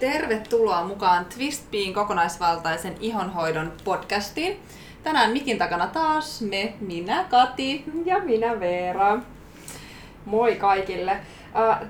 Tervetuloa 0.00 0.84
mukaan 0.84 1.24
Twistpiin 1.24 1.94
kokonaisvaltaisen 1.94 2.94
ihonhoidon 3.00 3.72
podcastiin. 3.84 4.60
Tänään 5.02 5.30
mikin 5.30 5.58
takana 5.58 5.86
taas 5.86 6.42
me, 6.42 6.74
minä 6.80 7.24
Kati 7.30 7.84
ja 8.04 8.18
minä 8.18 8.60
Veera. 8.60 9.18
Moi 10.24 10.56
kaikille. 10.56 11.16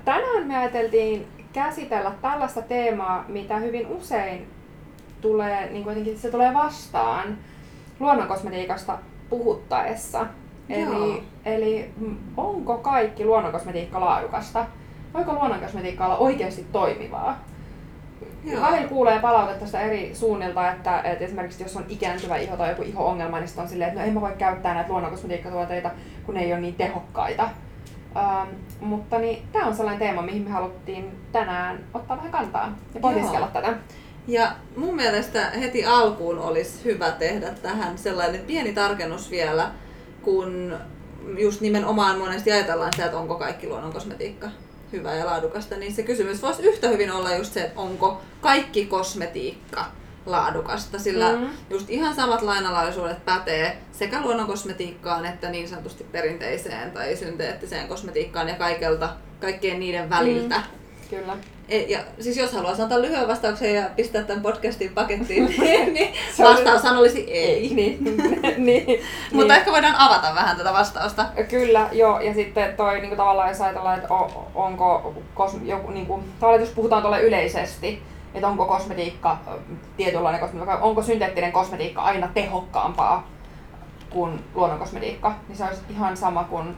Tänään 0.05 0.47
me 0.47 0.57
ajateltiin 0.57 1.27
käsitellä 1.53 2.11
tällaista 2.21 2.61
teemaa, 2.61 3.25
mitä 3.27 3.57
hyvin 3.57 3.87
usein 3.87 4.47
tulee, 5.21 5.69
niin 5.69 5.83
kuitenkin 5.83 6.19
se 6.19 6.31
tulee 6.31 6.53
vastaan 6.53 7.37
luonnonkosmetiikasta 7.99 8.97
puhuttaessa. 9.29 10.25
Eli, 10.69 11.23
eli 11.45 11.91
onko 12.37 12.77
kaikki 12.77 13.25
luonnonkosmetiikka 13.25 14.01
laadukasta? 14.01 14.65
Voiko 15.13 15.33
luonnonkosmetiikka 15.33 16.05
olla 16.05 16.17
oikeasti 16.17 16.65
toimivaa? 16.71 17.50
Joo. 18.43 18.61
Välillä 18.61 18.87
kuulee 18.87 19.19
palautetta 19.19 19.59
tästä 19.59 19.81
eri 19.81 20.15
suunnilta, 20.15 20.71
että, 20.71 21.01
että 21.01 21.25
esimerkiksi 21.25 21.63
jos 21.63 21.77
on 21.77 21.85
ikääntyvä 21.89 22.37
iho 22.37 22.57
tai 22.57 22.69
joku 22.69 22.81
iho-ongelma, 22.81 23.39
niin 23.39 23.49
on 23.57 23.67
silleen, 23.67 23.87
että 23.87 23.99
no 23.99 24.07
en 24.07 24.13
mä 24.13 24.21
voi 24.21 24.33
käyttää 24.37 24.73
näitä 24.73 24.89
luonnonkosmetiikkatuotteita, 24.89 25.91
kun 26.25 26.35
ne 26.35 26.41
ei 26.41 26.53
ole 26.53 26.61
niin 26.61 26.75
tehokkaita. 26.75 27.49
Ähm, 28.17 28.49
mutta 28.79 29.19
niin, 29.19 29.43
tämä 29.51 29.67
on 29.67 29.75
sellainen 29.75 29.99
teema, 29.99 30.21
mihin 30.21 30.41
me 30.41 30.49
haluttiin 30.49 31.11
tänään 31.31 31.79
ottaa 31.93 32.17
vähän 32.17 32.31
kantaa 32.31 32.77
ja 32.93 32.99
pohdiskella 32.99 33.47
tätä. 33.47 33.73
Ja 34.27 34.51
mun 34.75 34.95
mielestä 34.95 35.49
heti 35.49 35.85
alkuun 35.85 36.39
olisi 36.39 36.83
hyvä 36.85 37.11
tehdä 37.11 37.47
tähän 37.61 37.97
sellainen 37.97 38.41
pieni 38.41 38.73
tarkennus 38.73 39.31
vielä, 39.31 39.71
kun 40.21 40.77
just 41.37 41.61
nimenomaan 41.61 42.17
monesti 42.17 42.51
ajatellaan 42.51 42.93
sitä, 42.93 43.05
että 43.05 43.17
onko 43.17 43.35
kaikki 43.35 43.67
luonnonkosmetiikka 43.67 44.49
hyvää 44.91 45.15
ja 45.15 45.25
laadukasta, 45.25 45.75
niin 45.75 45.93
se 45.93 46.03
kysymys 46.03 46.41
voisi 46.41 46.63
yhtä 46.63 46.87
hyvin 46.87 47.11
olla 47.11 47.35
just 47.35 47.53
se, 47.53 47.63
että 47.63 47.81
onko 47.81 48.21
kaikki 48.41 48.85
kosmetiikka 48.85 49.85
laadukasta, 50.25 50.99
sillä 50.99 51.35
mm. 51.35 51.49
just 51.69 51.89
ihan 51.89 52.15
samat 52.15 52.41
lainalaisuudet 52.41 53.25
pätee 53.25 53.77
sekä 53.91 54.21
luonnonkosmetiikkaan 54.21 55.25
että 55.25 55.49
niin 55.49 55.69
sanotusti 55.69 56.03
perinteiseen 56.03 56.91
tai 56.91 57.15
synteettiseen 57.15 57.87
kosmetiikkaan 57.87 58.47
ja 58.47 58.55
kaikelta, 58.55 59.09
kaikkien 59.39 59.79
niiden 59.79 60.09
väliltä. 60.09 60.57
Mm. 60.57 60.80
Kyllä. 61.11 61.37
E, 61.69 61.77
ja 61.77 61.99
siis 62.19 62.37
jos 62.37 62.53
haluaisi 62.53 62.81
antaa 62.81 63.01
lyhyen 63.01 63.27
vastauksen 63.27 63.75
ja 63.75 63.89
pistää 63.95 64.23
tämän 64.23 64.41
podcastin 64.41 64.93
pakettiin, 64.93 65.45
niin, 65.59 65.93
niin 65.93 66.13
vastaus 66.39 66.85
olisi 66.85 67.31
ei. 67.31 67.73
niin, 67.73 68.03
niin, 68.65 68.85
Mutta 69.31 69.47
niin. 69.47 69.51
ehkä 69.51 69.71
voidaan 69.71 69.95
avata 69.95 70.35
vähän 70.35 70.57
tätä 70.57 70.73
vastausta. 70.73 71.25
Kyllä, 71.49 71.89
joo. 71.91 72.19
Ja 72.19 72.33
sitten 72.33 72.75
toi 72.77 73.01
niin 73.01 73.17
tavallaan, 73.17 73.49
jos 73.49 73.61
ajatellaan, 73.61 73.99
että 73.99 74.13
onko 74.55 75.13
kos, 75.33 75.57
joku, 75.63 75.91
niin 75.91 76.05
kuin, 76.05 76.23
jos 76.59 76.69
puhutaan 76.69 77.01
tuolle 77.01 77.21
yleisesti, 77.21 78.03
että 78.33 78.47
onko 78.47 78.65
kosmetiikka, 78.65 79.37
tietynlainen 79.97 80.41
kosmetiikka, 80.41 80.77
onko 80.77 81.03
synteettinen 81.03 81.51
kosmetiikka 81.51 82.01
aina 82.01 82.27
tehokkaampaa 82.33 83.27
kuin 84.09 84.43
luonnonkosmetiikka, 84.55 85.35
niin 85.47 85.57
se 85.57 85.63
olisi 85.63 85.81
ihan 85.89 86.17
sama 86.17 86.43
kuin 86.43 86.77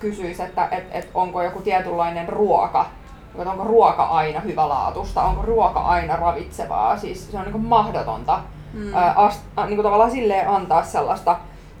kysyisi, 0.00 0.42
että 0.42 0.68
et, 0.70 0.84
et 0.90 1.08
onko 1.14 1.42
joku 1.42 1.62
tietynlainen 1.62 2.28
ruoka 2.28 2.90
että 3.42 3.50
onko 3.50 3.64
ruoka 3.64 4.02
aina 4.02 4.40
hyvälaatusta, 4.40 5.22
onko 5.22 5.42
ruoka 5.42 5.80
aina 5.80 6.16
ravitsevaa. 6.16 6.98
Siis 6.98 7.30
se 7.30 7.38
on 7.38 7.44
niin 7.44 7.60
mahdotonta 7.60 8.40
mm. 8.72 8.94
ää, 8.94 9.14
ast, 9.16 9.40
ä, 9.58 9.66
niin 9.66 9.76
kuin 9.76 9.84
tavallaan 9.84 10.10
silleen 10.10 10.48
antaa 10.48 10.82
sellaista 10.82 11.36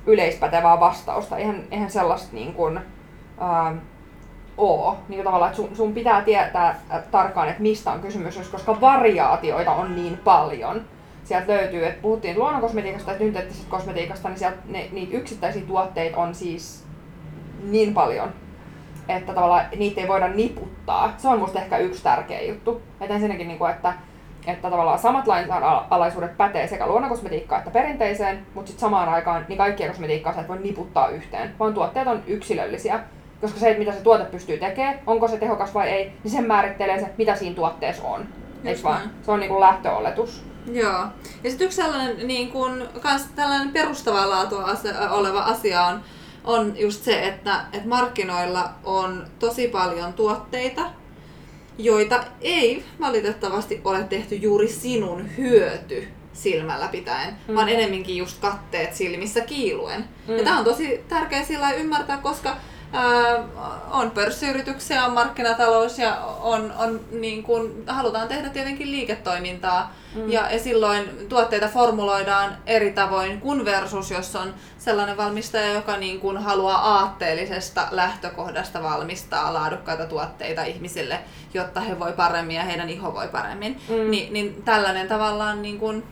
yleispätevää 0.06 0.80
vastausta. 0.80 1.36
Eihän, 1.36 1.62
eihän 1.70 1.90
sellaista 1.90 2.28
niin 2.32 2.54
kuin, 2.54 2.80
ää, 3.40 3.74
oo. 4.58 4.96
Niin 5.08 5.16
kuin 5.16 5.24
tavallaan, 5.24 5.50
että 5.50 5.62
sun, 5.62 5.76
sun 5.76 5.94
pitää 5.94 6.22
tietää 6.22 6.80
tarkkaan, 7.10 7.48
että 7.48 7.62
mistä 7.62 7.92
on 7.92 8.00
kysymys, 8.00 8.48
koska 8.50 8.80
variaatioita 8.80 9.72
on 9.72 9.96
niin 9.96 10.18
paljon. 10.24 10.80
Sieltä 11.24 11.52
löytyy, 11.52 11.86
että 11.86 12.02
puhuttiin 12.02 12.38
luonnonkosmetiikasta 12.38 13.12
ja 13.12 13.18
synteettisestä 13.18 13.70
kosmetiikasta, 13.70 14.28
niin 14.28 14.38
sieltä 14.38 14.56
ne, 14.68 14.88
niitä 14.92 15.16
yksittäisiä 15.16 15.62
tuotteita 15.62 16.16
on 16.16 16.34
siis 16.34 16.84
niin 17.62 17.94
paljon 17.94 18.28
että 19.08 19.34
tavallaan 19.34 19.66
niitä 19.76 20.00
ei 20.00 20.08
voida 20.08 20.28
niputtaa. 20.28 21.14
Se 21.18 21.28
on 21.28 21.38
musta 21.38 21.60
ehkä 21.60 21.78
yksi 21.78 22.02
tärkeä 22.02 22.42
juttu. 22.42 22.82
Että 23.00 23.14
ensinnäkin, 23.14 23.48
niin 23.48 23.58
kuin, 23.58 23.70
että, 23.70 23.94
että 24.46 24.70
tavallaan 24.70 24.98
samat 24.98 25.26
lainalaisuudet 25.26 26.36
pätee 26.36 26.66
sekä 26.66 26.86
luonnonkosmetiikkaan 26.86 27.58
että 27.58 27.70
perinteiseen, 27.70 28.46
mutta 28.54 28.68
sitten 28.68 28.80
samaan 28.80 29.08
aikaan 29.08 29.44
niin 29.48 29.58
kaikkia 29.58 29.88
kosmetiikkaa 29.88 30.34
sä 30.34 30.40
et 30.40 30.48
voi 30.48 30.58
niputtaa 30.58 31.08
yhteen, 31.08 31.54
vaan 31.58 31.74
tuotteet 31.74 32.08
on 32.08 32.22
yksilöllisiä. 32.26 33.00
Koska 33.40 33.58
se, 33.58 33.74
mitä 33.78 33.92
se 33.92 34.00
tuote 34.00 34.24
pystyy 34.24 34.58
tekemään, 34.58 35.00
onko 35.06 35.28
se 35.28 35.38
tehokas 35.38 35.74
vai 35.74 35.88
ei, 35.88 36.12
niin 36.24 36.32
sen 36.32 36.46
määrittelee 36.46 37.00
se, 37.00 37.10
mitä 37.18 37.36
siinä 37.36 37.56
tuotteessa 37.56 38.02
on. 38.02 38.26
Eikö 38.64 38.82
vaan? 38.82 39.00
Se 39.22 39.30
on 39.30 39.40
niin 39.40 39.48
kuin 39.48 39.60
lähtöoletus. 39.60 40.44
Joo. 40.72 41.04
Ja 41.44 41.50
sitten 41.50 41.64
yksi 41.64 41.76
sellainen 41.82 42.28
niin 42.28 42.50
kuin, 42.52 42.88
kans 43.00 43.26
tällainen 43.36 43.72
perustavaa 43.72 44.30
laatua 44.30 44.68
oleva 45.10 45.40
asia 45.40 45.82
on, 45.82 46.00
on 46.44 46.78
just 46.78 47.04
se, 47.04 47.26
että, 47.28 47.64
että 47.72 47.88
markkinoilla 47.88 48.70
on 48.84 49.26
tosi 49.38 49.68
paljon 49.68 50.12
tuotteita, 50.12 50.90
joita 51.78 52.24
ei 52.40 52.84
valitettavasti 53.00 53.80
ole 53.84 54.04
tehty 54.04 54.34
juuri 54.34 54.68
sinun 54.68 55.36
hyöty 55.36 56.08
silmällä 56.32 56.88
pitäen, 56.88 57.36
mm. 57.48 57.54
vaan 57.54 57.68
enemminkin 57.68 58.16
just 58.16 58.40
katteet 58.40 58.94
silmissä 58.94 59.40
kiiluen. 59.40 60.04
Mm. 60.28 60.36
Ja 60.36 60.44
tämä 60.44 60.58
on 60.58 60.64
tosi 60.64 61.04
tärkeä 61.08 61.44
sillä 61.44 61.72
ymmärtää, 61.72 62.16
koska 62.16 62.56
on 63.90 64.10
pörssiyrityksiä, 64.10 65.04
on 65.04 65.12
markkinatalous 65.12 65.98
ja 65.98 66.16
on, 66.40 66.72
on 66.78 67.00
niin 67.10 67.42
kuin, 67.42 67.84
halutaan 67.86 68.28
tehdä 68.28 68.48
tietenkin 68.48 68.90
liiketoimintaa. 68.90 69.94
Mm. 70.14 70.30
Ja, 70.30 70.50
ja 70.50 70.58
silloin 70.58 71.28
tuotteita 71.28 71.68
formuloidaan 71.68 72.56
eri 72.66 72.92
tavoin 72.92 73.40
kuin 73.40 73.64
versus, 73.64 74.10
jos 74.10 74.36
on 74.36 74.54
sellainen 74.84 75.16
valmistaja, 75.16 75.72
joka 75.72 75.96
niin 75.96 76.20
kuin 76.20 76.38
haluaa 76.38 76.98
aatteellisesta 76.98 77.88
lähtökohdasta 77.90 78.82
valmistaa 78.82 79.54
laadukkaita 79.54 80.06
tuotteita 80.06 80.64
ihmisille, 80.64 81.18
jotta 81.54 81.80
he 81.80 82.00
voi 82.00 82.12
paremmin 82.12 82.56
ja 82.56 82.62
heidän 82.62 82.88
iho 82.88 83.14
voi 83.14 83.28
paremmin. 83.28 83.80
Mm. 83.88 84.10
Ni, 84.10 84.28
niin 84.30 84.62
tällainen 84.64 85.08
tavallaan 85.08 85.62
niin 85.62 85.78
kuin, 85.78 86.04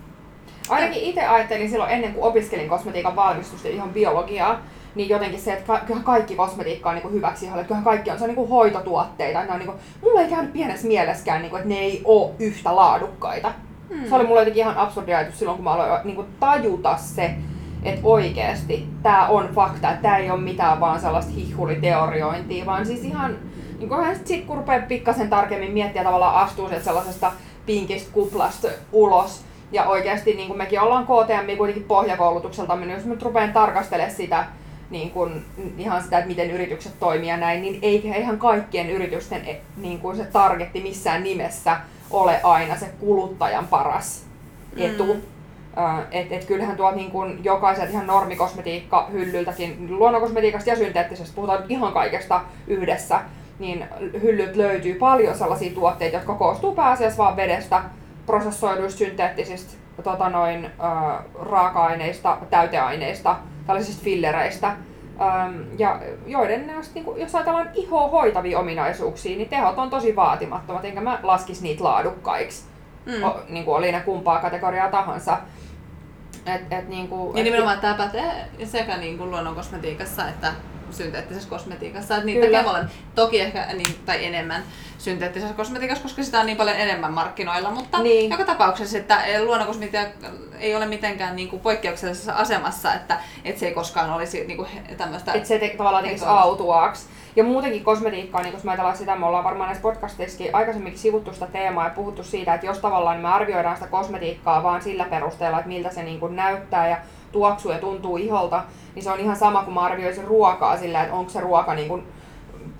Ainakin 0.69 1.03
itse 1.03 1.27
ajattelin 1.27 1.71
silloin 1.71 1.91
ennen 1.91 2.15
kuin 2.15 2.25
opiskelin 2.25 2.69
kosmetiikan 2.69 3.16
valmistusta 3.16 3.69
ihan 3.69 3.91
biologiaa, 3.91 4.62
niin 4.94 5.09
jotenkin 5.09 5.41
se, 5.41 5.53
että 5.53 5.81
kyllähän 5.87 6.04
kaikki 6.04 6.37
kosmetiikka 6.37 6.91
on 6.91 6.94
niin 6.94 7.12
hyväksi 7.12 7.47
iholle, 7.47 7.65
kyllähän 7.65 7.84
kaikki 7.84 8.10
on, 8.10 8.19
se 8.19 8.25
on 8.25 8.28
niin 8.28 8.37
kuin 8.37 8.49
hoitotuotteita. 8.49 9.44
Ne 9.44 9.53
on 9.53 9.59
niin 9.59 9.66
kuin, 9.66 9.78
mulla 10.03 10.21
ei 10.21 10.28
käynyt 10.28 10.53
pienessä 10.53 10.89
mielessäkään, 10.89 11.43
niin 11.43 11.50
kuin, 11.50 11.60
että 11.60 11.75
ne 11.75 11.81
ei 11.81 12.03
ole 12.04 12.31
yhtä 12.39 12.77
laadukkaita. 12.77 13.53
Hmm. 13.89 14.09
Se 14.09 14.15
oli 14.15 14.25
mulle 14.25 14.41
jotenkin 14.41 14.60
ihan 14.60 14.77
absurdi 14.77 15.15
ajatus 15.15 15.39
silloin, 15.39 15.56
kun 15.56 15.65
mä 15.65 15.72
aloin 15.72 16.00
niin 16.04 16.16
kuin 16.16 16.27
tajuta 16.41 16.97
se, 16.97 17.34
että 17.82 18.00
oikeasti 18.04 18.88
tämä 19.03 19.26
on 19.26 19.48
fakta, 19.54 19.91
että 19.91 20.03
tämä 20.03 20.16
ei 20.16 20.31
ole 20.31 20.41
mitään 20.41 20.81
vaan 20.81 21.00
sellaista 21.00 21.32
hihuriteoriointia, 21.32 22.66
vaan 22.66 22.87
siis 22.87 23.04
ihan, 23.04 23.37
niin 23.78 23.88
kuin 23.88 24.16
sit 24.25 24.44
kun 24.44 24.56
rupeaa 24.56 24.87
pikkasen 24.88 25.31
tarkemmin 25.31 25.72
miettiä 25.72 26.04
tavallaan 26.04 26.34
astuu 26.34 26.71
sellaisesta 26.82 27.32
pinkistä 27.66 28.12
kuplasta 28.12 28.69
ulos, 28.92 29.44
ja 29.72 29.84
oikeasti 29.84 30.34
niin 30.34 30.48
kuin 30.48 30.59
mekin 30.59 30.81
ollaan 30.81 31.04
KTM 31.06 31.56
kuitenkin 31.56 31.84
pohjakoulutukselta, 31.84 32.76
niin 32.76 32.91
jos 32.91 33.04
nyt 33.04 33.22
rupean 33.22 33.53
tarkastelemaan 33.53 34.16
sitä, 34.16 34.47
niin 34.91 35.10
kuin, 35.10 35.44
ihan 35.78 36.03
sitä, 36.03 36.19
että 36.19 36.28
miten 36.28 36.50
yritykset 36.50 36.98
toimii 37.00 37.28
ja 37.28 37.37
näin, 37.37 37.62
niin 37.62 37.78
eikä 37.82 38.16
ihan 38.16 38.38
kaikkien 38.38 38.91
yritysten 38.91 39.48
e, 39.48 39.60
niin 39.76 39.98
kuin 39.98 40.16
se 40.16 40.25
targetti 40.25 40.81
missään 40.81 41.22
nimessä 41.22 41.76
ole 42.10 42.41
aina 42.42 42.76
se 42.76 42.87
kuluttajan 43.00 43.66
paras 43.66 44.25
etu. 44.76 45.15
Mm. 45.15 45.21
Et, 46.10 46.33
et 46.33 46.44
kyllähän 46.44 46.77
tuo 46.77 46.91
niin 46.91 47.10
kuin 47.10 47.44
jokaiset 47.44 47.91
ihan 47.91 48.06
normikosmetiikka 48.06 49.09
hyllyltäkin, 49.12 49.99
luonnonkosmetiikasta 49.99 50.71
ja 50.71 50.77
synteettisestä, 50.77 51.34
puhutaan 51.34 51.65
ihan 51.69 51.92
kaikesta 51.92 52.41
yhdessä, 52.66 53.21
niin 53.59 53.84
hyllyt 54.22 54.57
löytyy 54.57 54.95
paljon 54.95 55.34
sellaisia 55.34 55.74
tuotteita, 55.74 56.16
jotka 56.16 56.34
koostuu 56.34 56.74
pääasiassa 56.74 57.22
vain 57.22 57.36
vedestä, 57.36 57.83
prosessoiduista 58.27 58.98
synteettisistä 58.98 59.72
tota 60.03 60.28
noin, 60.28 60.65
äh, 60.65 61.24
raaka-aineista, 61.34 62.39
täyteaineista, 62.51 63.36
tällaisista 63.66 64.04
fillereistä, 64.04 64.77
ja 65.78 66.01
joiden 66.27 66.66
näistä, 66.66 66.95
niin 66.95 67.07
jos 67.16 67.34
ajatellaan 67.34 67.71
ihoa 67.75 68.09
hoitavia 68.09 68.59
ominaisuuksia, 68.59 69.36
niin 69.36 69.48
tehot 69.48 69.78
on 69.78 69.91
tosi 69.91 70.16
vaatimattomat, 70.16 70.84
enkä 70.84 71.01
mä 71.01 71.18
laskisi 71.22 71.63
niitä 71.63 71.84
laadukkaiksi, 71.84 72.65
mm. 73.07 73.22
o, 73.22 73.41
niin 73.49 73.65
kuin 73.65 73.77
oli 73.77 73.93
ne 73.93 74.01
kumpaa 74.01 74.41
kategoriaa 74.41 74.91
tahansa. 74.91 75.39
Et, 76.47 76.72
et, 76.72 76.89
niin 76.89 77.09
kuin, 77.09 77.37
ja 77.37 77.45
nimenomaan 77.45 77.75
et, 77.75 77.81
tämä 77.81 77.95
pätee 77.95 78.49
sekä 78.65 78.97
niin 78.97 79.19
kuin 79.19 79.31
luonnon 79.31 79.54
kosmetiikassa 79.54 80.28
että 80.28 80.53
synteettisessä 80.93 81.49
kosmetiikassa. 81.49 82.15
Että 82.15 82.27
niitä 82.27 82.47
Kyllä. 82.47 82.89
toki 83.15 83.41
ehkä 83.41 83.66
niin, 83.75 83.95
tai 84.07 84.25
enemmän 84.25 84.63
synteettisessä 84.99 85.54
kosmetiikassa, 85.54 86.03
koska 86.03 86.22
sitä 86.22 86.41
on 86.41 86.47
niin 86.47 86.57
paljon 86.57 86.77
enemmän 86.77 87.13
markkinoilla, 87.13 87.71
mutta 87.71 88.03
niin. 88.03 88.31
joka 88.31 88.45
tapauksessa, 88.45 88.99
että 88.99 89.22
luonnonkosmetiikka 89.45 90.28
ei 90.59 90.77
ole 90.77 90.87
mitenkään 90.87 91.37
niin 91.37 91.49
kuin 91.49 91.60
poikkeuksellisessa 91.60 92.33
asemassa, 92.33 92.95
että, 92.95 93.21
että 93.45 93.60
se 93.60 93.66
ei 93.66 93.75
koskaan 93.75 94.10
olisi 94.10 94.45
niin 94.47 94.57
kuin 94.57 94.69
tämmöistä... 94.97 95.33
Että 95.33 95.49
se 95.49 95.59
te, 95.59 95.75
tavallaan 95.77 96.04
tekisi 96.04 96.25
autuaaksi. 96.25 97.07
Ja 97.36 97.44
muutenkin 97.44 97.84
kosmetiikkaa, 97.84 98.42
niin 98.42 98.52
kun 98.52 98.60
me 98.64 98.70
ajatellaan 98.70 98.96
sitä, 98.96 99.16
me 99.16 99.26
ollaan 99.26 99.44
varmaan 99.44 99.68
näissä 99.68 99.82
podcasteissakin 99.82 100.54
aikaisemminkin 100.54 101.00
sivuttu 101.00 101.32
sitä 101.32 101.46
teemaa 101.46 101.84
ja 101.84 101.90
puhuttu 101.90 102.24
siitä, 102.24 102.54
että 102.54 102.66
jos 102.66 102.78
tavallaan 102.78 103.20
me 103.20 103.28
arvioidaan 103.28 103.76
sitä 103.76 103.88
kosmetiikkaa 103.88 104.62
vaan 104.62 104.82
sillä 104.82 105.04
perusteella, 105.04 105.58
että 105.58 105.68
miltä 105.68 105.90
se 105.90 106.02
niin 106.02 106.20
kuin 106.20 106.36
näyttää 106.36 106.88
ja 106.88 106.96
tuoksuu 107.32 107.72
ja 107.72 107.78
tuntuu 107.78 108.16
iholta, 108.16 108.64
niin 108.94 109.02
se 109.02 109.10
on 109.10 109.20
ihan 109.20 109.36
sama 109.36 109.62
kuin 109.62 109.74
mä 109.74 109.80
arvioisin 109.80 110.24
ruokaa 110.24 110.76
sillä, 110.76 111.02
että 111.02 111.14
onko 111.14 111.30
se 111.30 111.40
ruoka 111.40 111.74
niin 111.74 111.88
kuin 111.88 112.02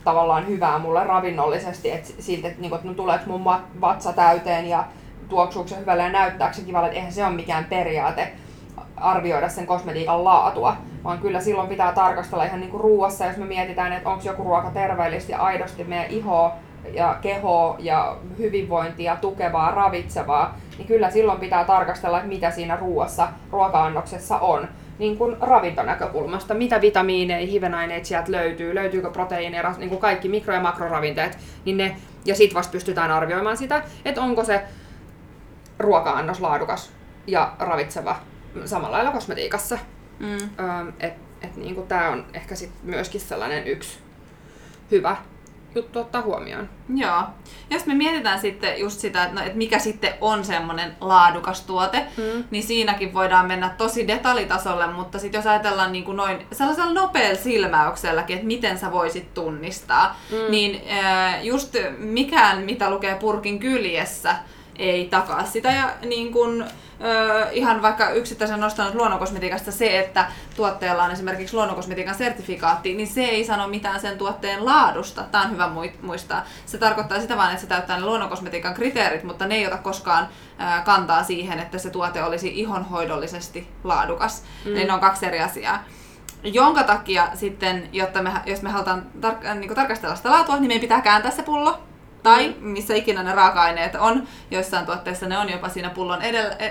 tavallaan 0.05 0.47
hyvää 0.47 0.79
mulle 0.79 1.05
ravinnollisesti, 1.05 1.91
että 1.91 2.11
siltä, 2.19 2.49
että, 2.49 2.61
niin 2.61 2.75
että 2.75 2.89
no, 2.89 2.95
tuleeko 2.95 3.25
mun 3.27 3.45
vatsa 3.81 4.13
täyteen 4.13 4.69
ja 4.69 4.85
tuoksuuko 5.29 5.69
se 5.69 5.79
hyvälle 5.79 6.03
ja 6.03 6.09
näyttääkö 6.09 6.55
se 6.55 6.63
kivalle, 6.63 6.87
että 6.87 6.97
eihän 6.97 7.13
se 7.13 7.25
ole 7.25 7.35
mikään 7.35 7.65
periaate 7.65 8.33
arvioida 8.97 9.49
sen 9.49 9.67
kosmetiikan 9.67 10.25
laatua, 10.25 10.77
vaan 11.05 11.19
kyllä 11.19 11.41
silloin 11.41 11.69
pitää 11.69 11.93
tarkastella 11.93 12.45
ihan 12.45 12.61
niin 12.61 12.71
kuin 12.71 12.81
ruuassa, 12.81 13.27
jos 13.27 13.37
me 13.37 13.45
mietitään, 13.45 13.93
että 13.93 14.09
onko 14.09 14.23
joku 14.25 14.45
ruoka 14.45 14.71
terveellistä 14.71 15.33
ja 15.33 15.39
aidosti 15.39 15.85
meidän 15.85 16.11
ihoa 16.11 16.53
ja 16.93 17.19
kehoa 17.21 17.77
ja 17.79 18.17
hyvinvointia 18.39 19.17
tukevaa, 19.17 19.71
ravitsevaa, 19.71 20.59
niin 20.79 20.87
kyllä 20.89 21.11
silloin 21.11 21.41
pitää 21.41 21.65
tarkastella, 21.65 22.19
että 22.19 22.29
mitä 22.29 22.51
siinä 22.51 22.77
ruuassa, 22.77 23.29
ruoka-annoksessa 23.51 24.39
on 24.39 24.69
niin 24.99 25.19
kuin 25.19 25.37
ravintonäkökulmasta, 25.41 26.55
mitä 26.55 26.81
vitamiineja, 26.81 27.47
hivenaineita 27.47 28.07
sieltä 28.07 28.33
löytyy, 28.33 28.75
löytyykö 28.75 29.11
proteiineja, 29.11 29.75
niin 29.79 29.89
kuin 29.89 30.01
kaikki 30.01 30.29
mikro- 30.29 30.55
ja 30.55 30.61
makroravinteet, 30.61 31.39
niin 31.65 31.77
ne, 31.77 31.97
ja 32.25 32.35
sitten 32.35 32.55
vasta 32.55 32.73
pystytään 32.73 33.11
arvioimaan 33.11 33.57
sitä, 33.57 33.83
että 34.05 34.21
onko 34.21 34.45
se 34.45 34.63
ruoka-annos 35.79 36.41
laadukas 36.41 36.93
ja 37.27 37.53
ravitseva 37.59 38.17
samalla 38.65 38.97
lailla 38.97 39.13
kosmetiikassa. 39.13 39.79
Mm. 40.23 40.65
Öö, 40.65 40.93
et, 41.01 41.15
et 41.43 41.57
niin 41.57 41.87
tämä 41.87 42.11
on 42.11 42.27
ehkä 42.35 42.55
sit 42.55 42.71
myöskin 42.83 43.21
sellainen 43.21 43.67
yksi 43.67 43.99
hyvä 44.91 45.17
juttu 45.75 45.99
ottaa 45.99 46.23
huomioon. 46.23 46.69
Joo. 46.95 47.23
Jos 47.71 47.87
me 47.87 47.95
mietitään 47.95 48.41
sitten 48.41 48.81
just 48.81 49.01
sitä, 49.01 49.25
että, 49.25 49.35
no, 49.35 49.47
että 49.47 49.59
mikä 49.59 49.79
sitten 49.79 50.15
on 50.21 50.45
semmoinen 50.45 50.97
laadukas 51.01 51.61
tuote, 51.61 52.07
mm. 52.17 52.45
niin 52.51 52.63
siinäkin 52.63 53.15
voidaan 53.15 53.47
mennä 53.47 53.75
tosi 53.79 54.09
detaljitasolle, 54.09 54.87
mutta 54.87 55.19
sitten 55.19 55.39
jos 55.39 55.47
ajatellaan 55.47 55.93
niin 55.93 56.05
kuin 56.05 56.17
noin 56.17 56.47
sellaisella 56.53 56.93
nopealla 56.93 57.43
silmäykselläkin, 57.43 58.35
että 58.35 58.47
miten 58.47 58.79
sä 58.79 58.93
voisit 58.93 59.35
tunnistaa, 59.35 60.21
mm. 60.31 60.51
niin 60.51 60.83
äh, 60.91 61.45
just 61.45 61.77
mikään, 61.99 62.63
mitä 62.65 62.91
lukee 62.91 63.15
purkin 63.15 63.59
kyljessä, 63.59 64.37
ei 64.79 65.07
takaa 65.07 65.45
sitä. 65.45 65.73
Ja 65.73 65.91
niin 66.07 66.33
kun, 66.33 66.65
ö, 67.05 67.49
ihan 67.53 67.83
vaikka 67.83 68.11
yksittäisen 68.11 68.61
nostanut 68.61 68.95
luonnonkosmetiikasta 68.95 69.73
se, 69.73 69.99
että 69.99 70.27
tuotteella 70.57 71.05
on 71.05 71.11
esimerkiksi 71.11 71.55
luonnonkosmetiikan 71.57 72.15
sertifikaatti, 72.15 72.95
niin 72.95 73.07
se 73.07 73.25
ei 73.25 73.45
sano 73.45 73.69
mitään 73.69 74.01
sen 74.01 74.19
tuotteen 74.19 74.65
laadusta. 74.65 75.23
Tämä 75.23 75.45
on 75.45 75.51
hyvä 75.51 75.71
muistaa. 76.03 76.45
Se 76.67 76.79
tarkoittaa 76.79 77.21
sitä 77.21 77.37
vain, 77.37 77.51
että 77.51 77.61
se 77.61 77.67
täyttää 77.67 77.97
ne 77.97 78.07
luonnonkosmetiikan 78.07 78.75
kriteerit, 78.75 79.25
mutta 79.25 79.47
ne 79.47 79.55
ei 79.55 79.67
ota 79.67 79.79
koskaan 79.79 80.29
ö, 80.61 80.83
kantaa 80.85 81.25
siihen, 81.25 81.59
että 81.59 81.79
se 81.79 81.91
tuote 81.91 82.23
olisi 82.23 82.61
ihonhoidollisesti 82.61 83.69
laadukas. 83.85 84.43
Mm. 84.65 84.77
Eli 84.77 84.85
ne 84.85 84.93
on 84.93 85.01
kaksi 85.01 85.27
eri 85.27 85.41
asiaa 85.41 85.85
jonka 86.45 86.83
takia 86.83 87.29
sitten, 87.35 87.89
jotta 87.93 88.23
me, 88.23 88.31
jos 88.47 88.63
me 88.63 88.71
halutaan 88.71 89.07
tar- 89.21 89.55
niin 89.55 89.75
tarkastella 89.75 90.17
sitä 90.17 90.31
laatua, 90.31 90.55
niin 90.57 90.69
meidän 90.69 90.81
pitää 90.81 91.01
kääntää 91.01 91.31
se 91.31 91.43
pullo 91.43 91.79
tai 92.23 92.55
missä 92.61 92.95
ikinä 92.95 93.23
ne 93.23 93.35
raaka-aineet 93.35 93.95
on, 93.95 94.29
joissain 94.51 94.87
tuotteissa 94.87 95.27
ne 95.27 95.39
on 95.39 95.51
jopa 95.51 95.69
siinä 95.69 95.91
pullon 95.91 96.23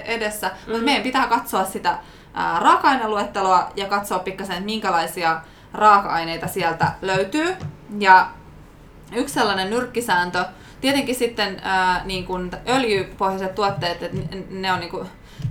edessä, 0.05 0.47
mm. 0.47 0.71
mutta 0.71 0.85
meidän 0.85 1.03
pitää 1.03 1.27
katsoa 1.27 1.65
sitä 1.65 1.97
ää, 2.33 2.59
raaka-aineluetteloa 2.59 3.71
ja 3.75 3.85
katsoa 3.85 4.19
pikkasen, 4.19 4.53
että 4.53 4.65
minkälaisia 4.65 5.41
raaka-aineita 5.73 6.47
sieltä 6.47 6.91
löytyy. 7.01 7.55
Ja 7.99 8.29
yksi 9.13 9.33
sellainen 9.33 9.69
nyrkkisääntö, 9.69 10.45
tietenkin 10.81 11.15
sitten 11.15 11.61
ää, 11.63 12.01
niin 12.05 12.25
kun 12.25 12.51
öljypohjaiset 12.67 13.55
tuotteet, 13.55 14.03
että 14.03 14.17
ne 14.49 14.73
on 14.73 14.79
niin 14.79 14.91
kuin 14.91 15.07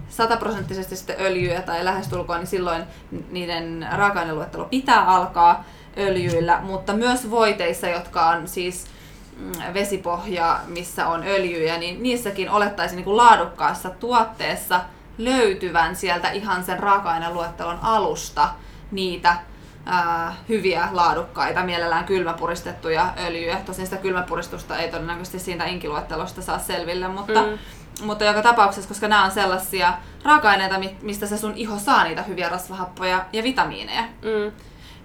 sataprosenttisesti 0.08 0.96
sitten 0.96 1.16
öljyä 1.20 1.62
tai 1.62 1.84
lähestulkoon, 1.84 2.38
niin 2.38 2.46
silloin 2.46 2.82
niiden 3.30 3.86
raaka-aineluettelo 3.92 4.64
pitää 4.64 5.04
alkaa 5.04 5.64
öljyillä, 5.98 6.60
mutta 6.62 6.92
myös 6.92 7.30
voiteissa, 7.30 7.88
jotka 7.88 8.26
on 8.26 8.48
siis 8.48 8.86
Mm, 9.40 9.74
vesipohja, 9.74 10.60
missä 10.66 11.06
on 11.06 11.22
öljyjä, 11.26 11.78
niin 11.78 12.02
niissäkin 12.02 12.50
olettaisiin 12.50 12.96
niin 12.96 13.04
kuin 13.04 13.16
laadukkaassa 13.16 13.90
tuotteessa 13.90 14.80
löytyvän 15.18 15.96
sieltä 15.96 16.30
ihan 16.30 16.64
sen 16.64 16.78
raaka-aineluettelon 16.78 17.78
alusta 17.82 18.48
niitä 18.90 19.36
ää, 19.86 20.34
hyviä, 20.48 20.88
laadukkaita, 20.92 21.62
mielellään 21.62 22.04
kylmäpuristettuja 22.04 23.12
öljyjä. 23.26 23.60
Tosin 23.66 23.84
sitä 23.84 23.96
kylmäpuristusta 23.96 24.78
ei 24.78 24.90
todennäköisesti 24.90 25.38
siitä 25.38 25.64
inkiluettelosta 25.64 26.42
saa 26.42 26.58
selville, 26.58 27.08
mutta, 27.08 27.42
mm. 27.42 27.58
mutta 28.02 28.24
joka 28.24 28.42
tapauksessa, 28.42 28.88
koska 28.88 29.08
nämä 29.08 29.24
on 29.24 29.30
sellaisia 29.30 29.92
raaka-aineita, 30.24 30.80
mistä 31.02 31.26
se 31.26 31.38
sun 31.38 31.52
iho 31.56 31.78
saa 31.78 32.04
niitä 32.04 32.22
hyviä 32.22 32.48
rasvahappoja 32.48 33.24
ja 33.32 33.42
vitamiineja. 33.42 34.02
Mm. 34.02 34.52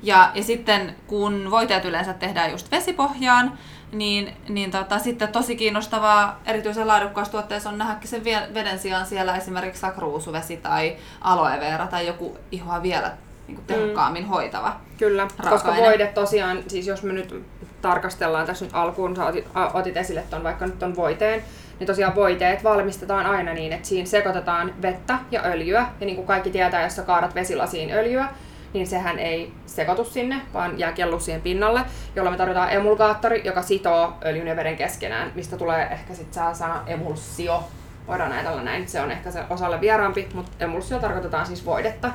Ja, 0.03 0.31
ja 0.33 0.43
sitten 0.43 0.95
kun 1.07 1.51
voiteet 1.51 1.85
yleensä 1.85 2.13
tehdään 2.13 2.51
just 2.51 2.71
vesipohjaan, 2.71 3.57
niin, 3.91 4.33
niin 4.49 4.71
tota, 4.71 4.99
sitten 4.99 5.27
tosi 5.27 5.55
kiinnostavaa 5.55 6.39
erityisen 6.45 6.87
laadukkaassa 6.87 7.31
tuotteessa 7.31 7.69
on 7.69 7.77
nähdäkin 7.77 8.07
sen 8.07 8.23
veden 8.53 8.79
sijaan 8.79 9.05
siellä 9.05 9.37
esimerkiksi 9.37 9.81
sakruusuvesi 9.81 10.57
tai 10.57 10.95
aloe 11.21 11.59
vera 11.59 11.87
tai 11.87 12.07
joku 12.07 12.37
ihoa 12.51 12.83
vielä 12.83 13.11
niin 13.47 13.55
kuin 13.55 13.65
tehokkaammin 13.67 14.23
mm. 14.23 14.29
hoitava. 14.29 14.75
Kyllä, 14.97 15.27
koska 15.49 15.75
voide 15.75 16.07
tosiaan, 16.07 16.63
siis 16.67 16.87
jos 16.87 17.03
me 17.03 17.13
nyt 17.13 17.45
tarkastellaan 17.81 18.45
tässä 18.45 18.65
nyt 18.65 18.75
alkuun, 18.75 19.15
sä 19.15 19.25
otit, 19.25 19.47
otit 19.73 19.97
esille 19.97 20.23
ton, 20.29 20.43
vaikka 20.43 20.65
nyt 20.65 20.83
on 20.83 20.95
voiteen, 20.95 21.43
niin 21.79 21.87
tosiaan 21.87 22.15
voiteet 22.15 22.63
valmistetaan 22.63 23.25
aina 23.25 23.53
niin, 23.53 23.73
että 23.73 23.87
siinä 23.87 24.05
sekoitetaan 24.05 24.73
vettä 24.81 25.19
ja 25.31 25.41
öljyä. 25.45 25.85
Ja 25.99 26.05
niin 26.05 26.15
kuin 26.15 26.27
kaikki 26.27 26.49
tietää, 26.49 26.83
jos 26.83 26.95
sä 26.95 27.01
kaadat 27.01 27.35
vesilasiin 27.35 27.91
öljyä, 27.91 28.27
niin 28.75 28.87
sehän 28.87 29.19
ei 29.19 29.53
sekoitu 29.65 30.03
sinne, 30.03 30.41
vaan 30.53 30.79
jää 30.79 30.91
kellu 30.91 31.19
siihen 31.19 31.41
pinnalle, 31.41 31.81
jolla 32.15 32.31
me 32.31 32.37
tarvitaan 32.37 32.71
emulgaattori, 32.71 33.41
joka 33.45 33.61
sitoo 33.61 34.13
öljyn 34.25 34.47
ja 34.47 34.55
veden 34.55 34.75
keskenään, 34.75 35.31
mistä 35.35 35.57
tulee 35.57 35.87
ehkä 35.91 36.13
sitten 36.13 36.33
saa 36.33 36.53
sana 36.53 36.83
emulsio. 36.87 37.63
Voidaan 38.07 38.31
ajatella 38.31 38.63
näin, 38.63 38.87
se 38.87 39.01
on 39.01 39.11
ehkä 39.11 39.31
se 39.31 39.43
osalle 39.49 39.81
vieraampi, 39.81 40.27
mutta 40.33 40.51
emulsio 40.59 40.99
tarkoitetaan 40.99 41.45
siis 41.45 41.65
voidetta. 41.65 42.11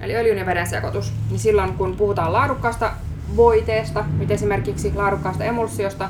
Eli 0.00 0.16
öljyn 0.16 0.38
ja 0.38 0.46
veden 0.46 0.66
sekoitus. 0.66 1.12
Niin 1.30 1.38
silloin 1.38 1.74
kun 1.74 1.96
puhutaan 1.96 2.32
laadukkaasta 2.32 2.92
voiteesta, 3.36 4.04
nyt 4.18 4.30
esimerkiksi 4.30 4.92
laadukkaasta 4.94 5.44
emulsiosta, 5.44 6.08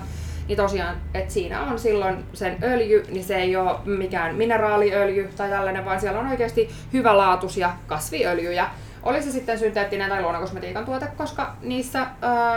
niin 0.48 0.56
tosiaan, 0.56 0.96
että 1.14 1.32
siinä 1.32 1.62
on 1.62 1.78
silloin 1.78 2.24
sen 2.32 2.56
öljy, 2.62 3.06
niin 3.08 3.24
se 3.24 3.36
ei 3.36 3.56
ole 3.56 3.76
mikään 3.84 4.34
mineraaliöljy 4.34 5.30
tai 5.36 5.48
tällainen, 5.48 5.84
vaan 5.84 6.00
siellä 6.00 6.20
on 6.20 6.26
oikeasti 6.26 6.70
hyvälaatuisia 6.92 7.72
kasviöljyjä, 7.86 8.68
oli 9.06 9.22
se 9.22 9.30
sitten 9.30 9.58
synteettinen 9.58 10.08
tai 10.08 10.22
luonnonkosmetiikan 10.22 10.84
tuote, 10.84 11.06
koska 11.16 11.56
niissä 11.62 12.00
äh, 12.00 12.10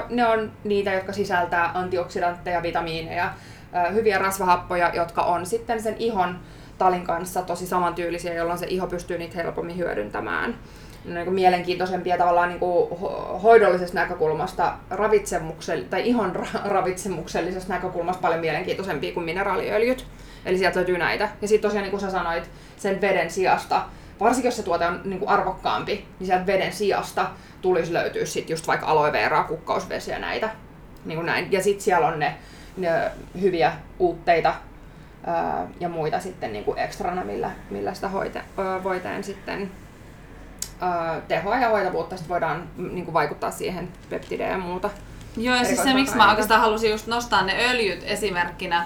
ne 0.10 0.28
on 0.28 0.52
niitä, 0.64 0.94
jotka 0.94 1.14
sisältää 1.14 1.72
antioksidantteja, 1.74 2.64
vitamiineja, 2.64 3.26
äh, 3.76 3.94
hyviä 3.94 4.18
rasvahappoja, 4.18 4.92
jotka 4.94 5.22
on 5.22 5.46
sitten 5.46 5.82
sen 5.82 5.96
ihon 6.00 6.40
talin 6.78 7.04
kanssa 7.04 7.42
tosi 7.42 7.68
samantyylisiä, 7.68 8.34
jolloin 8.34 8.60
se 8.60 8.66
iho 8.70 8.88
pystyy 8.88 9.18
niitä 9.18 9.36
helpommin 9.36 9.78
hyödyntämään. 9.78 10.56
Niin 11.06 11.26
kuin 11.26 11.34
mielenkiintoisempia 11.34 12.18
tavallaan 12.18 12.50
niin 12.50 12.60
kuin 12.60 13.00
hoidollisesta 13.44 14.00
näkökulmasta 14.00 14.74
ravitsemuksell- 14.92 15.90
tai 15.90 16.08
ihon 16.08 16.36
ra- 16.36 16.68
ravitsemuksellisesta 16.70 17.74
näkökulmasta 17.74 18.22
paljon 18.22 18.40
mielenkiintoisempia 18.40 19.14
kuin 19.14 19.26
mineraaliöljyt. 19.26 20.08
Eli 20.46 20.58
sieltä 20.58 20.76
löytyy 20.76 20.98
näitä. 20.98 21.30
Ja 21.42 21.48
sitten 21.48 21.70
tosiaan 21.70 21.84
niin 21.84 21.92
kuin 21.92 22.02
sä 22.02 22.12
sanoit, 22.12 22.50
sen 22.78 23.02
veden 23.02 23.32
sijasta 23.32 23.82
varsinkin 24.20 24.48
jos 24.48 24.56
se 24.56 24.64
tuote 24.64 24.86
on 24.86 25.02
niin 25.04 25.20
kuin 25.20 25.30
arvokkaampi, 25.30 26.06
niin 26.20 26.28
sieltä 26.28 26.46
veden 26.46 26.74
sijasta 26.74 27.32
tulisi 27.62 27.94
löytyä 27.94 28.26
sit 28.26 28.50
just 28.50 28.68
vaikka 28.68 28.86
aloe 28.86 29.12
veraa, 29.12 29.44
kukkausvesiä 29.44 30.20
näitä. 30.20 30.50
Niin 31.06 31.16
kuin 31.16 31.26
näin. 31.26 31.52
Ja 31.52 31.64
sitten 31.64 31.84
siellä 31.84 32.08
on 32.08 32.20
ne, 32.20 32.36
ne 32.78 33.12
hyviä 33.42 33.74
uutteita 34.00 34.54
ää, 35.26 35.68
ja 35.80 35.90
muita 35.90 36.20
sitten 36.20 36.54
niin 36.54 36.66
kuin 36.66 36.80
ekstrana, 36.80 37.24
millä, 37.24 37.52
millä 37.70 37.94
sitä 37.94 38.08
hoite, 38.08 38.42
ää, 38.58 38.84
voiteen 38.84 39.24
sitten 39.24 39.72
ää, 40.82 41.22
tehoa 41.28 41.58
ja 41.58 41.70
hoitavuutta 41.70 42.18
sit 42.18 42.30
voidaan 42.30 42.70
niin 42.78 43.06
kuin 43.06 43.14
vaikuttaa 43.14 43.52
siihen 43.52 43.90
peptideen 44.10 44.52
ja 44.52 44.58
muuta. 44.58 44.90
Joo, 45.38 45.56
ja 45.56 45.66
siis 45.66 45.84
se, 45.84 45.94
miksi 45.94 46.16
mä 46.16 46.30
oikeastaan 46.30 46.62
halusin 46.62 46.92
just 46.92 47.08
nostaa 47.08 47.42
ne 47.42 47.70
öljyt 47.70 48.04
esimerkkinä, 48.04 48.86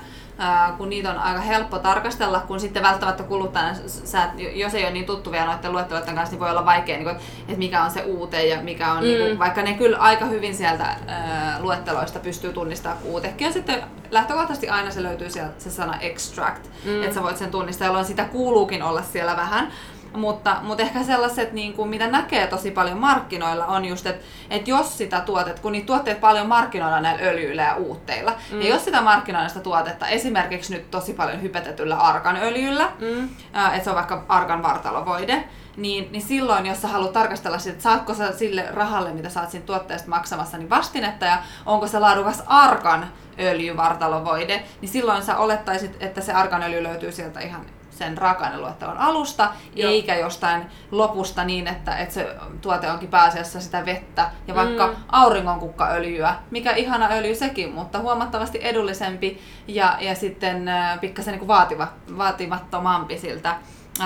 kun 0.77 0.89
niitä 0.89 1.11
on 1.11 1.17
aika 1.17 1.39
helppo 1.39 1.79
tarkastella, 1.79 2.39
kun 2.39 2.59
sitten 2.59 2.83
välttämättä 2.83 3.23
kuluttajana, 3.23 3.77
sä, 3.87 4.29
jos 4.53 4.73
ei 4.73 4.83
ole 4.83 4.91
niin 4.91 5.05
tuttu 5.05 5.31
vielä 5.31 5.45
noiden 5.45 5.71
luetteloiden 5.71 6.15
kanssa, 6.15 6.33
niin 6.33 6.39
voi 6.39 6.49
olla 6.49 6.65
vaikea, 6.65 6.95
niin 6.95 7.03
kuin, 7.03 7.15
että 7.15 7.57
mikä 7.57 7.83
on 7.83 7.91
se 7.91 8.01
uute 8.01 8.47
ja 8.47 8.61
mikä 8.61 8.91
on, 8.91 8.97
mm. 8.97 9.03
niin 9.03 9.17
kuin, 9.17 9.39
vaikka 9.39 9.61
ne 9.61 9.73
kyllä 9.73 9.97
aika 9.97 10.25
hyvin 10.25 10.55
sieltä 10.55 10.95
ää, 11.07 11.57
luetteloista 11.61 12.19
pystyy 12.19 12.53
tunnistamaan 12.53 13.03
uutekin. 13.03 13.45
Ja 13.45 13.53
sitten 13.53 13.83
lähtökohtaisesti 14.11 14.69
aina 14.69 14.91
se 14.91 15.03
löytyy 15.03 15.29
sieltä 15.29 15.53
se 15.57 15.71
sana 15.71 15.99
extract, 15.99 16.67
mm. 16.85 17.03
että 17.03 17.15
sä 17.15 17.23
voit 17.23 17.37
sen 17.37 17.51
tunnistaa, 17.51 17.87
jolloin 17.87 18.05
sitä 18.05 18.25
kuuluukin 18.25 18.83
olla 18.83 19.01
siellä 19.01 19.35
vähän. 19.35 19.71
Mutta, 20.13 20.57
mutta 20.61 20.83
ehkä 20.83 21.03
sellaiset, 21.03 21.53
niin 21.53 21.73
kuin, 21.73 21.89
mitä 21.89 22.07
näkee 22.07 22.47
tosi 22.47 22.71
paljon 22.71 22.97
markkinoilla, 22.97 23.65
on 23.65 23.85
just, 23.85 24.05
että, 24.05 24.25
että 24.49 24.69
jos 24.69 24.97
sitä 24.97 25.21
tuotet, 25.21 25.59
kun 25.59 25.71
niitä 25.71 25.85
tuotteet 25.85 26.21
paljon 26.21 26.47
markkinoilla 26.47 27.01
näillä 27.01 27.27
öljyillä 27.27 27.61
ja 27.61 27.75
uutteilla, 27.75 28.35
mm. 28.51 28.61
ja 28.61 28.69
jos 28.69 28.85
sitä 28.85 29.01
markkinoilla 29.01 29.49
sitä 29.49 29.61
tuotetta, 29.61 30.07
esimerkiksi 30.07 30.73
nyt 30.73 30.91
tosi 30.91 31.13
paljon 31.13 31.41
hypetetyllä 31.41 31.95
arganöljyllä, 31.95 32.89
mm. 32.99 33.29
että 33.73 33.83
se 33.83 33.89
on 33.89 33.95
vaikka 33.95 34.25
argan 34.29 34.63
vartalovoide, 34.63 35.43
niin, 35.77 36.11
niin 36.11 36.21
silloin, 36.21 36.65
jos 36.65 36.81
sä 36.81 36.87
haluat 36.87 37.13
tarkastella 37.13 37.59
sitä, 37.59 37.71
että 37.71 37.83
saatko 37.83 38.13
sä 38.13 38.31
sille 38.31 38.65
rahalle, 38.71 39.13
mitä 39.13 39.29
sä 39.29 39.41
oot 39.41 39.49
siinä 39.49 39.65
tuotteesta 39.65 40.09
maksamassa, 40.09 40.57
niin 40.57 40.69
vastinetta 40.69 41.25
ja 41.25 41.37
onko 41.65 41.87
se 41.87 41.99
laadukas 41.99 42.43
arkan 42.45 43.07
öljyvartalovoide, 43.39 44.63
niin 44.81 44.89
silloin 44.89 45.23
sä 45.23 45.37
olettaisit, 45.37 45.97
että 45.99 46.21
se 46.21 46.33
arkanöljy 46.33 46.83
löytyy 46.83 47.11
sieltä 47.11 47.39
ihan 47.39 47.65
sen 47.97 48.17
raaka-aineluettelon 48.17 48.97
alusta, 48.97 49.49
Joo. 49.75 49.91
eikä 49.91 50.15
jostain 50.15 50.65
lopusta 50.91 51.43
niin, 51.43 51.67
että, 51.67 51.97
että 51.97 52.13
se 52.13 52.35
tuote 52.61 52.91
onkin 52.91 53.09
pääasiassa 53.09 53.61
sitä 53.61 53.85
vettä 53.85 54.31
ja 54.47 54.55
vaikka 54.55 54.87
mm. 54.87 54.93
auringonkukkaöljyä, 55.11 56.35
mikä 56.51 56.71
ihana 56.71 57.07
öljy 57.11 57.35
sekin, 57.35 57.73
mutta 57.73 57.99
huomattavasti 57.99 58.59
edullisempi 58.61 59.41
ja, 59.67 59.97
ja 59.99 60.15
sitten 60.15 60.67
äh, 60.67 60.99
pikkasen 60.99 61.37
niin 61.37 61.47
vaativa, 61.47 61.87
vaatimattomampi 62.17 63.17
siltä 63.17 63.55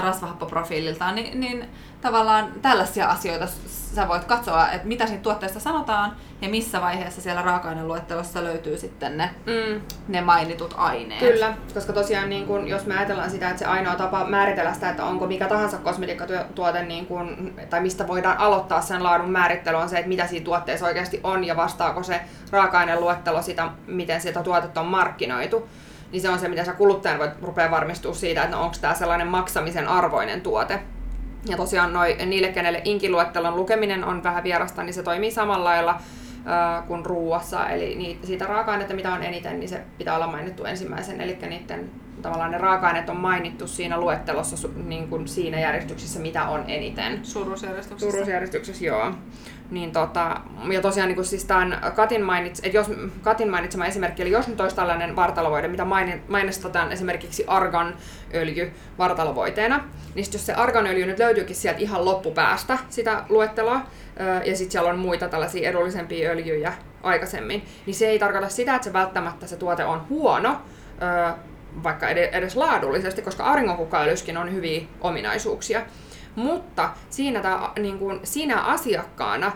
rasvahappoprofiililtaan, 0.02 1.16
niin, 1.16 1.40
niin 1.40 1.70
tavallaan 2.02 2.52
tällaisia 2.62 3.08
asioita 3.08 3.48
sä 3.68 4.08
voit 4.08 4.26
katsoa, 4.26 4.72
että 4.72 4.88
mitä 4.88 5.08
siitä 5.08 5.24
tuotteesta 5.24 5.60
sanotaan 5.60 6.16
ja 6.42 6.50
missä 6.50 6.82
vaiheessa 6.82 7.22
siellä 7.22 7.42
raaka-aineluettelossa 7.42 8.44
löytyy 8.44 8.78
sitten 8.78 9.18
ne, 9.18 9.30
mm. 9.46 9.82
ne 10.08 10.22
mainitut 10.22 10.74
aineet. 10.78 11.20
Kyllä, 11.20 11.54
koska 11.74 11.94
tosiaan 11.94 12.30
niin 12.30 12.46
kun, 12.46 12.68
jos 12.68 12.86
me 12.86 12.98
ajatellaan 12.98 13.30
sitä, 13.30 13.50
että 13.50 13.60
se 13.60 13.66
ainoa 13.66 13.96
tapa 13.96 14.26
määritellä 14.26 14.74
sitä, 14.74 14.90
että 14.90 15.06
onko 15.06 15.28
mikä 15.28 15.48
tahansa 15.48 15.78
kosmetiikkatuote, 15.78 16.84
niin 16.84 17.06
kun, 17.06 17.54
tai 17.70 17.82
mistä 17.82 18.08
voidaan 18.08 18.38
aloittaa 18.38 18.82
sen 18.82 19.04
laadun 19.04 19.30
määrittely, 19.30 19.78
on 19.78 19.90
se, 19.90 19.98
että 19.98 20.10
mitä 20.10 20.28
siinä 20.28 20.46
tuotteessa 20.46 20.86
oikeasti 20.86 21.20
on 21.24 21.44
ja 21.44 21.56
vastaako 21.56 22.04
se 22.04 22.22
raaka-aineluettelo 22.52 23.42
sitä, 23.42 23.70
miten 23.88 24.22
sitä 24.22 24.44
tuotetta 24.44 24.82
on 24.82 24.88
markkinoitu 24.88 25.70
niin 26.12 26.22
se 26.22 26.30
on 26.30 26.40
se, 26.40 26.48
mitä 26.48 26.66
sä 26.66 26.74
kuluttajan 26.74 27.20
voit 27.20 27.42
rupea 27.42 27.72
varmistua 27.72 28.14
siitä, 28.14 28.44
että 28.44 28.56
no, 28.56 28.64
onko 28.64 28.76
tämä 28.82 28.94
sellainen 28.94 29.28
maksamisen 29.28 29.88
arvoinen 29.88 30.42
tuote. 30.42 30.80
Ja 31.50 31.58
tosiaan 31.58 31.94
noi, 31.94 32.18
niille, 32.26 32.48
kenelle 32.48 32.82
inkiluettelon 32.84 33.56
lukeminen 33.56 34.04
on 34.04 34.24
vähän 34.24 34.44
vierasta, 34.44 34.84
niin 34.84 34.94
se 34.94 35.04
toimii 35.04 35.32
samalla 35.32 35.64
lailla 35.64 35.92
äh, 35.92 36.88
kuin 36.88 37.06
ruuassa. 37.06 37.70
Eli 37.70 37.96
ni, 37.96 38.20
siitä 38.24 38.46
raaka-ainetta, 38.46 38.94
mitä 38.94 39.14
on 39.14 39.24
eniten, 39.24 39.60
niin 39.60 39.70
se 39.70 39.82
pitää 39.98 40.16
olla 40.16 40.28
mainittu 40.28 40.66
ensimmäisen. 40.66 41.22
Eli 41.22 41.38
niiden 41.50 41.92
tavallaan 42.22 42.52
ne 42.52 42.58
raaka-aineet 42.58 43.10
on 43.10 43.18
mainittu 43.18 43.68
siinä 43.68 44.00
luettelossa 44.00 44.70
niin 44.86 45.08
kuin 45.08 45.28
siinä 45.28 45.60
järjestyksessä, 45.60 46.20
mitä 46.20 46.44
on 46.44 46.64
eniten. 46.68 47.26
Suuruusjärjestyksessä. 47.26 48.12
Suuruusjärjestyksessä, 48.12 48.86
joo. 48.86 49.12
Niin 49.72 49.92
tota, 49.92 50.42
ja 50.72 50.82
tosiaan 50.82 51.08
niin 51.08 51.16
kuin 51.16 51.26
siis 51.26 51.46
tämän 51.46 51.82
Katin, 51.96 52.24
mainits, 52.24 52.60
että 52.64 52.78
jos, 52.78 52.92
Katin 53.22 53.50
mainitsema 53.50 53.86
esimerkki, 53.86 54.22
eli 54.22 54.32
jos 54.32 54.48
nyt 54.48 54.62
olisi 54.62 54.76
tällainen 54.76 55.16
vartalovoide, 55.16 55.68
mitä 55.68 55.86
mainostetaan 56.28 56.92
esimerkiksi 56.92 57.44
argan 57.48 57.96
öljy 58.34 58.72
vartalovoiteena, 58.98 59.84
niin 60.16 60.26
jos 60.34 60.46
se 60.46 60.54
arganöljy 60.54 61.06
nyt 61.06 61.20
löytyykin 61.20 61.56
sieltä 61.56 61.80
ihan 61.80 62.06
loppupäästä 62.06 62.78
sitä 62.90 63.24
luetteloa, 63.30 63.82
ja 64.46 64.58
sitten 64.58 64.72
siellä 64.72 64.90
on 64.90 65.00
muita 65.00 65.30
tällaisia 65.30 65.70
edullisempia 65.70 66.30
öljyjä 66.30 66.74
aikaisemmin, 67.04 67.66
niin 67.86 67.96
se 67.96 68.08
ei 68.08 68.20
tarkoita 68.20 68.50
sitä, 68.50 68.76
että 68.76 68.86
se 68.86 68.94
välttämättä 68.94 69.48
se 69.48 69.58
tuote 69.58 69.86
on 69.86 70.06
huono, 70.10 70.62
vaikka 71.84 72.10
edes 72.10 72.56
laadullisesti, 72.56 73.22
koska 73.22 73.44
auringonkukkaöljyskin 73.44 74.38
on 74.38 74.54
hyviä 74.54 74.82
ominaisuuksia. 75.02 75.82
Mutta 76.36 76.90
siinä, 77.10 77.42
tää, 77.42 77.72
niin 77.80 78.00
kun, 78.00 78.20
sinä 78.24 78.62
asiakkaana 78.62 79.52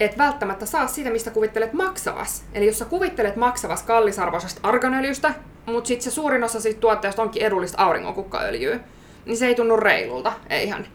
et 0.00 0.18
välttämättä 0.18 0.66
saa 0.66 0.86
sitä, 0.86 1.10
mistä 1.10 1.30
kuvittelet 1.30 1.72
maksavas. 1.72 2.44
Eli 2.54 2.66
jos 2.66 2.78
sä 2.78 2.84
kuvittelet 2.84 3.36
maksavas 3.36 3.82
kallisarvoisesta 3.82 4.60
arganöljystä, 4.68 5.34
mutta 5.66 5.88
sitten 5.88 6.04
se 6.04 6.10
suurin 6.10 6.44
osa 6.44 6.60
siitä 6.60 6.80
tuotteesta 6.80 7.22
onkin 7.22 7.42
edullista 7.42 7.82
auringonkukkaöljyä, 7.82 8.80
niin 9.26 9.36
se 9.36 9.46
ei 9.46 9.54
tunnu 9.54 9.76
reilulta, 9.76 10.32
eihän. 10.50 10.86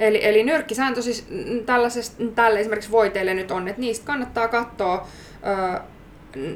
Eli, 0.00 0.26
eli 0.26 0.42
nyrkkisääntö 0.42 1.02
siis 1.02 1.26
tälle 2.36 2.60
esimerkiksi 2.60 2.90
voiteille 2.90 3.34
nyt 3.34 3.50
on, 3.50 3.68
että 3.68 3.80
niistä 3.80 4.06
kannattaa 4.06 4.48
katsoa 4.48 5.06
ö, 5.76 5.80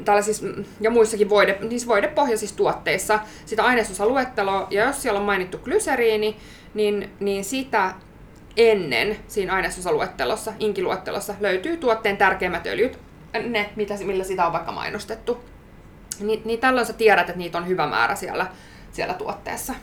tällaisissa 0.05 0.47
ja 0.81 0.91
muissakin 0.91 1.29
voide, 1.29 1.59
niissä 1.61 1.89
voidepohjaisissa 1.89 2.57
tuotteissa 2.57 3.21
sitä 3.47 3.65
ainesosaluetteloa, 3.65 4.67
ja 4.71 4.85
jos 4.85 5.03
siellä 5.03 5.21
on 5.21 5.27
mainittu 5.27 5.59
glyseriini, 5.59 6.37
niin, 6.75 7.11
niin 7.21 7.45
sitä 7.45 7.95
ennen 8.57 9.17
siinä 9.29 9.55
ainesosaluettelossa, 9.55 10.53
inkiluettelossa, 10.59 11.35
löytyy 11.41 11.77
tuotteen 11.77 12.17
tärkeimmät 12.17 12.67
öljyt, 12.67 12.99
ne, 13.47 13.71
mitä, 13.77 13.95
millä 14.05 14.25
sitä 14.25 14.47
on 14.47 14.53
vaikka 14.53 14.73
mainostettu. 14.73 15.45
Ni, 16.21 16.43
niin 16.45 16.61
tällöin 16.61 16.87
sä 16.87 16.93
tiedät, 16.93 17.29
että 17.29 17.39
niitä 17.39 17.59
on 17.59 17.69
hyvä 17.69 17.87
määrä 17.87 18.15
siellä, 18.15 18.47
siellä 18.93 19.15
tuotteessa. 19.15 19.75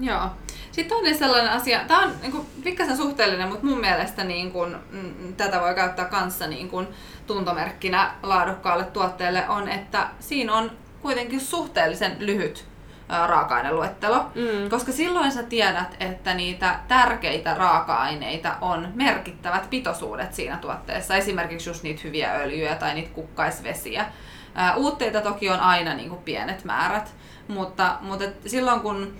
Joo. 0.00 0.30
Sitten 0.72 0.98
on 0.98 1.14
sellainen 1.14 1.50
asia, 1.52 1.80
tämä 1.86 2.02
on 2.02 2.12
niin 2.22 2.32
kuin, 2.32 2.46
pikkasen 2.64 2.96
suhteellinen, 2.96 3.48
mutta 3.48 3.66
mun 3.66 3.80
mielestä 3.80 4.24
niin 4.24 4.52
kuin, 4.52 4.76
mm, 4.90 5.34
tätä 5.36 5.60
voi 5.60 5.74
käyttää 5.74 6.04
kanssa 6.04 6.46
niin 6.46 6.68
kuin, 6.68 6.88
tuntomerkkinä 7.26 8.14
laadukkaalle 8.22 8.84
tuotteelle, 8.84 9.48
on, 9.48 9.68
että 9.68 10.08
siinä 10.20 10.54
on 10.54 10.70
kuitenkin 11.02 11.40
suhteellisen 11.40 12.16
lyhyt 12.18 12.64
raaka-aineluettelo, 13.26 14.16
mm. 14.16 14.70
koska 14.70 14.92
silloin 14.92 15.32
sä 15.32 15.42
tiedät, 15.42 15.96
että 16.00 16.34
niitä 16.34 16.78
tärkeitä 16.88 17.54
raaka-aineita 17.54 18.56
on 18.60 18.88
merkittävät 18.94 19.70
pitoisuudet 19.70 20.34
siinä 20.34 20.56
tuotteessa, 20.56 21.16
esimerkiksi 21.16 21.70
just 21.70 21.82
niitä 21.82 22.00
hyviä 22.04 22.34
öljyjä 22.34 22.74
tai 22.74 22.94
niitä 22.94 23.14
kukkaisvesiä. 23.14 24.06
Uutteita 24.76 25.20
toki 25.20 25.50
on 25.50 25.60
aina 25.60 25.94
niin 25.94 26.08
kuin 26.08 26.22
pienet 26.22 26.64
määrät, 26.64 27.14
mutta, 27.48 27.96
mutta 28.00 28.24
silloin 28.46 28.80
kun 28.80 29.14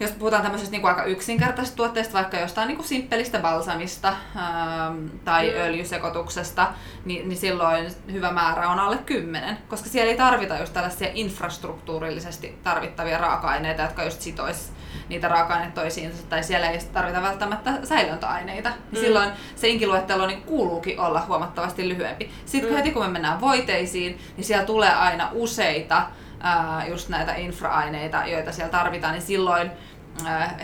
jos 0.00 0.10
puhutaan 0.10 0.42
tämmöisestä 0.42 0.72
niin 0.72 0.80
kuin 0.80 0.88
aika 0.88 1.04
yksinkertaisesta 1.04 1.76
tuotteesta, 1.76 2.14
vaikka 2.14 2.38
jostain 2.38 2.68
niin 2.68 2.76
kuin 2.76 2.88
simppelistä 2.88 3.38
balsamista 3.38 4.08
ähm, 4.08 5.06
tai 5.24 5.50
mm. 5.50 5.60
öljysekoituksesta, 5.60 6.68
niin, 7.04 7.28
niin 7.28 7.38
silloin 7.38 7.90
hyvä 8.12 8.32
määrä 8.32 8.68
on 8.68 8.78
alle 8.78 8.98
10, 8.98 9.58
koska 9.68 9.88
siellä 9.88 10.10
ei 10.10 10.16
tarvita 10.16 10.58
just 10.58 10.72
tällaisia 10.72 11.08
infrastruktuurillisesti 11.14 12.58
tarvittavia 12.62 13.18
raaka-aineita, 13.18 13.82
jotka 13.82 14.04
just 14.04 14.20
sitois 14.20 14.72
niitä 15.08 15.28
raaka-aineita 15.28 15.80
toisiinsa, 15.80 16.26
tai 16.28 16.42
siellä 16.42 16.70
ei 16.70 16.78
tarvita 16.92 17.22
välttämättä 17.22 17.72
säilöntäaineita. 17.84 18.68
Mm. 18.68 18.98
Silloin 18.98 19.30
se 19.56 19.68
inkiluettelo 19.68 20.26
niin 20.26 20.42
kuuluukin 20.42 21.00
olla 21.00 21.24
huomattavasti 21.28 21.88
lyhyempi. 21.88 22.30
Sitten 22.46 22.70
mm. 22.70 22.76
heti 22.76 22.90
kun 22.90 23.02
me 23.02 23.08
mennään 23.08 23.40
voiteisiin, 23.40 24.20
niin 24.36 24.44
siellä 24.44 24.64
tulee 24.64 24.94
aina 24.94 25.28
useita 25.32 26.06
ää, 26.40 26.86
just 26.86 27.08
näitä 27.08 27.34
infra-aineita, 27.34 28.26
joita 28.26 28.52
siellä 28.52 28.70
tarvitaan, 28.70 29.12
niin 29.12 29.22
silloin 29.22 29.70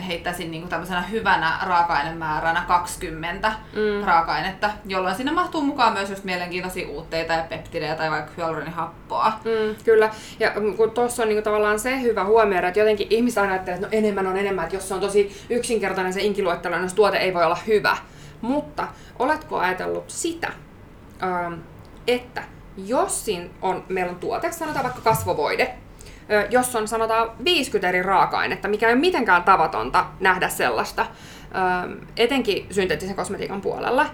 heittäisin 0.07 0.51
niin 0.51 0.61
kuin 0.61 0.69
tämmöisenä 0.69 1.01
hyvänä 1.01 1.59
raaka-ainemääränä 1.65 2.63
20 2.67 3.53
mm. 3.73 4.05
raaka-ainetta, 4.05 4.69
jolloin 4.85 5.15
sinne 5.15 5.31
mahtuu 5.31 5.61
mukaan 5.61 5.93
myös 5.93 6.09
just 6.09 6.23
mielenkiintoisia 6.23 6.89
uutteita 6.89 7.33
ja 7.33 7.43
peptidejä 7.49 7.95
tai 7.95 8.11
vaikka 8.11 8.31
hyaluronihappoa. 8.37 9.31
Mm, 9.43 9.75
kyllä, 9.83 10.09
ja 10.39 10.51
kun 10.77 10.91
tuossa 10.91 11.23
on 11.23 11.29
niin 11.29 11.35
kuin 11.35 11.43
tavallaan 11.43 11.79
se 11.79 12.01
hyvä 12.01 12.23
huomioida, 12.23 12.67
että 12.67 12.79
jotenkin 12.79 13.07
ihmiset 13.09 13.37
aina 13.37 13.53
ajattelee, 13.53 13.75
että 13.75 13.87
no 13.87 13.97
enemmän 13.97 14.27
on 14.27 14.37
enemmän, 14.37 14.63
että 14.63 14.75
jos 14.75 14.87
se 14.87 14.93
on 14.93 14.99
tosi 14.99 15.45
yksinkertainen 15.49 16.13
se 16.13 16.21
inkiluettelo, 16.21 16.77
niin 16.77 16.89
se 16.89 16.95
tuote 16.95 17.17
ei 17.17 17.33
voi 17.33 17.45
olla 17.45 17.59
hyvä. 17.67 17.97
Mutta 18.41 18.87
oletko 19.19 19.57
ajatellut 19.57 20.09
sitä, 20.09 20.51
että 22.07 22.43
jos 22.77 23.25
siinä 23.25 23.49
on, 23.61 23.83
meillä 23.89 24.11
on 24.11 24.19
tuote, 24.19 24.51
sanotaan 24.51 24.83
vaikka 24.83 25.01
kasvovoide, 25.01 25.73
jos 26.49 26.75
on 26.75 26.87
sanotaan 26.87 27.31
50 27.43 27.89
eri 27.89 28.03
raaka-ainetta, 28.03 28.67
mikä 28.67 28.87
ei 28.87 28.93
ole 28.93 29.01
mitenkään 29.01 29.43
tavatonta 29.43 30.05
nähdä 30.19 30.49
sellaista, 30.49 31.05
etenkin 32.17 32.67
synteettisen 32.71 33.15
kosmetiikan 33.15 33.61
puolella. 33.61 34.05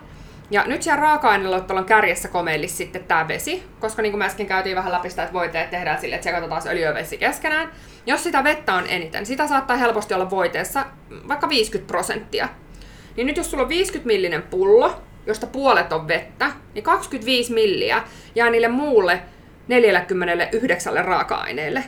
Ja 0.52 0.64
nyt 0.66 0.84
siellä 0.84 1.02
raaka-aineluettelon 1.02 1.86
kärjessä 1.86 2.28
komeillisi 2.28 2.76
sitten 2.76 3.04
tämä 3.04 3.28
vesi, 3.28 3.64
koska 3.80 4.02
niin 4.02 4.12
kuin 4.12 4.20
me 4.20 4.26
äsken 4.26 4.46
käytiin 4.46 4.76
vähän 4.76 4.92
läpi 4.92 5.10
sitä, 5.10 5.24
että 5.24 5.34
voiteet 5.34 5.70
tehdään 5.70 6.02
sille, 6.02 6.16
että 6.16 6.24
sekoitetaan 6.24 6.62
taas 6.62 6.74
öljy 6.74 6.84
ja 6.84 6.94
vesi 6.94 7.18
keskenään. 7.18 7.72
Jos 8.06 8.24
sitä 8.24 8.44
vettä 8.44 8.74
on 8.74 8.84
eniten, 8.88 9.26
sitä 9.26 9.48
saattaa 9.48 9.78
helposti 9.78 10.14
olla 10.14 10.30
voiteessa 10.30 10.86
vaikka 11.28 11.50
50 11.50 11.92
prosenttia. 11.92 12.50
Niin 13.18 13.28
nyt 13.28 13.38
jos 13.38 13.52
sulla 13.52 13.64
on 13.64 13.70
50 13.70 14.08
millinen 14.08 14.42
pullo, 14.42 15.02
josta 15.26 15.48
puolet 15.48 15.94
on 15.94 16.08
vettä, 16.08 16.52
niin 16.74 16.84
25 16.84 17.54
milliä 17.54 18.04
jää 18.36 18.50
niille 18.50 18.68
muulle 18.68 19.22
49 19.68 21.06
raaka-aineelle. 21.06 21.84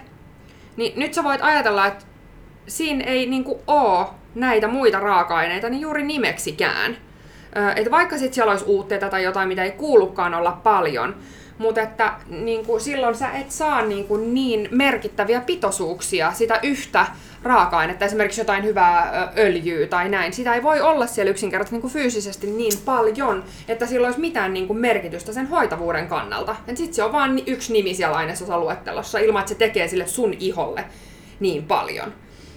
Niin 0.77 0.99
nyt 0.99 1.13
sä 1.13 1.23
voit 1.23 1.41
ajatella, 1.41 1.87
että 1.87 2.05
siinä 2.67 3.03
ei 3.03 3.25
niinku 3.25 3.61
oo 3.67 4.13
näitä 4.35 4.67
muita 4.67 4.99
raaka-aineita 4.99 5.69
niin 5.69 5.81
juuri 5.81 6.03
nimeksikään. 6.03 6.97
Että 7.75 7.91
vaikka 7.91 8.17
sitten 8.17 8.33
siellä 8.33 8.51
olisi 8.51 8.65
uutteita 8.65 9.09
tai 9.09 9.23
jotain, 9.23 9.47
mitä 9.47 9.63
ei 9.63 9.71
kuulukaan 9.71 10.33
olla 10.33 10.51
paljon, 10.51 11.15
mutta 11.57 11.81
että 11.81 12.13
niin 12.27 12.65
kuin, 12.65 12.81
silloin 12.81 13.15
sä 13.15 13.31
et 13.31 13.51
saa 13.51 13.81
niin, 13.81 14.07
kuin, 14.07 14.33
niin 14.33 14.67
merkittäviä 14.71 15.41
pitoisuuksia 15.41 16.33
sitä 16.33 16.59
yhtä 16.63 17.05
raaka-ainetta, 17.43 18.05
esimerkiksi 18.05 18.41
jotain 18.41 18.63
hyvää 18.63 19.31
öljyä 19.37 19.87
tai 19.87 20.09
näin. 20.09 20.33
Sitä 20.33 20.53
ei 20.53 20.63
voi 20.63 20.81
olla 20.81 21.07
siellä 21.07 21.29
yksinkertaisesti 21.29 21.75
niin 21.75 21.81
kuin 21.81 21.93
fyysisesti 21.93 22.47
niin 22.47 22.73
paljon, 22.85 23.43
että 23.67 23.85
sillä 23.85 24.07
olisi 24.07 24.19
mitään 24.19 24.53
niin 24.53 24.67
kuin 24.67 24.79
merkitystä 24.79 25.33
sen 25.33 25.47
hoitavuuden 25.47 26.07
kannalta. 26.07 26.55
Sitten 26.67 26.93
se 26.93 27.03
on 27.03 27.11
vain 27.11 27.43
yksi 27.47 27.73
nimi 27.73 27.93
siellä 27.93 28.17
ainesosaluettelossa, 28.17 29.19
ilman 29.19 29.39
että 29.39 29.49
se 29.49 29.55
tekee 29.55 29.87
sille 29.87 30.07
sun 30.07 30.33
iholle 30.39 30.85
niin 31.39 31.63
paljon. 31.63 32.13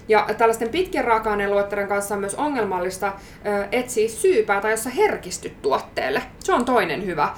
Ja 0.09 0.27
tällaisten 0.37 0.69
pitkien 0.69 1.05
raaka 1.05 1.37
luettelon 1.49 1.87
kanssa 1.87 2.15
on 2.15 2.21
myös 2.21 2.35
ongelmallista 2.35 3.13
etsiä 3.71 4.09
syypää 4.09 4.61
tai 4.61 4.71
jossa 4.71 4.89
herkistyt 4.89 5.61
tuotteelle. 5.61 6.21
Se 6.39 6.53
on 6.53 6.65
toinen 6.65 7.05
hyvä, 7.05 7.29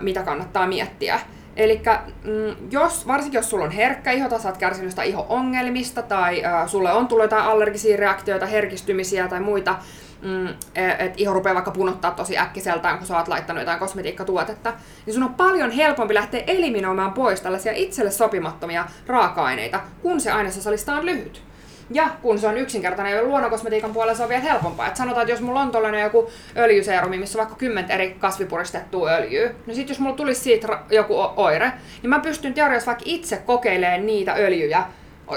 mitä 0.00 0.22
kannattaa 0.22 0.66
miettiä. 0.66 1.20
Eli 1.56 1.82
mm, 2.24 2.56
jos, 2.70 3.06
varsinkin 3.06 3.38
jos 3.38 3.50
sulla 3.50 3.64
on 3.64 3.70
herkkä 3.70 4.10
iho 4.10 4.28
tai 4.28 4.40
sä 4.40 4.48
oot 4.48 4.58
kärsinyt 4.58 4.94
iho-ongelmista 5.04 6.02
tai 6.02 6.44
äh, 6.44 6.68
sulle 6.68 6.92
on 6.92 7.08
tullut 7.08 7.24
jotain 7.24 7.44
allergisia 7.44 7.96
reaktioita, 7.96 8.46
herkistymisiä 8.46 9.28
tai 9.28 9.40
muita, 9.40 9.76
mm, 10.22 10.48
e, 10.48 10.88
että 10.98 11.14
iho 11.16 11.34
rupeaa 11.34 11.54
vaikka 11.54 11.70
punottaa 11.70 12.10
tosi 12.10 12.38
äkkiseltään, 12.38 12.98
kun 12.98 13.06
sä 13.06 13.16
oot 13.16 13.28
laittanut 13.28 13.60
jotain 13.60 13.78
kosmetiikkatuotetta, 13.78 14.72
niin 15.06 15.14
sun 15.14 15.22
on 15.22 15.34
paljon 15.34 15.70
helpompi 15.70 16.14
lähteä 16.14 16.44
eliminoimaan 16.46 17.12
pois 17.12 17.40
tällaisia 17.40 17.72
itselle 17.72 18.10
sopimattomia 18.10 18.84
raaka-aineita, 19.06 19.80
kun 20.02 20.20
se 20.20 20.30
ainesosalista 20.30 20.94
on 20.94 21.06
lyhyt. 21.06 21.49
Ja 21.92 22.08
kun 22.22 22.38
se 22.38 22.46
on 22.48 22.56
yksinkertainen 22.58 23.16
ja 23.16 23.22
luonnonkosmetiikan 23.22 23.92
puolella 23.92 24.14
se 24.14 24.22
on 24.22 24.28
vielä 24.28 24.42
helpompaa. 24.42 24.86
Et 24.86 24.96
sanotaan, 24.96 25.22
että 25.22 25.32
jos 25.32 25.40
mulla 25.40 25.60
on 25.60 25.70
tollainen 25.70 26.02
joku 26.02 26.30
öljyseerumi, 26.56 27.18
missä 27.18 27.38
on 27.38 27.40
vaikka 27.40 27.58
10 27.58 27.90
eri 27.90 28.16
kasvipuristettua 28.18 29.10
öljyä, 29.10 29.50
niin 29.66 29.74
sitten 29.74 29.94
jos 29.94 30.00
mulla 30.00 30.16
tulisi 30.16 30.40
siitä 30.40 30.78
joku 30.90 31.14
oire, 31.36 31.72
niin 32.02 32.10
mä 32.10 32.18
pystyn 32.20 32.54
teoriassa 32.54 32.86
vaikka 32.86 33.04
itse 33.06 33.36
kokeilemaan 33.36 34.06
niitä 34.06 34.34
öljyjä, 34.34 34.82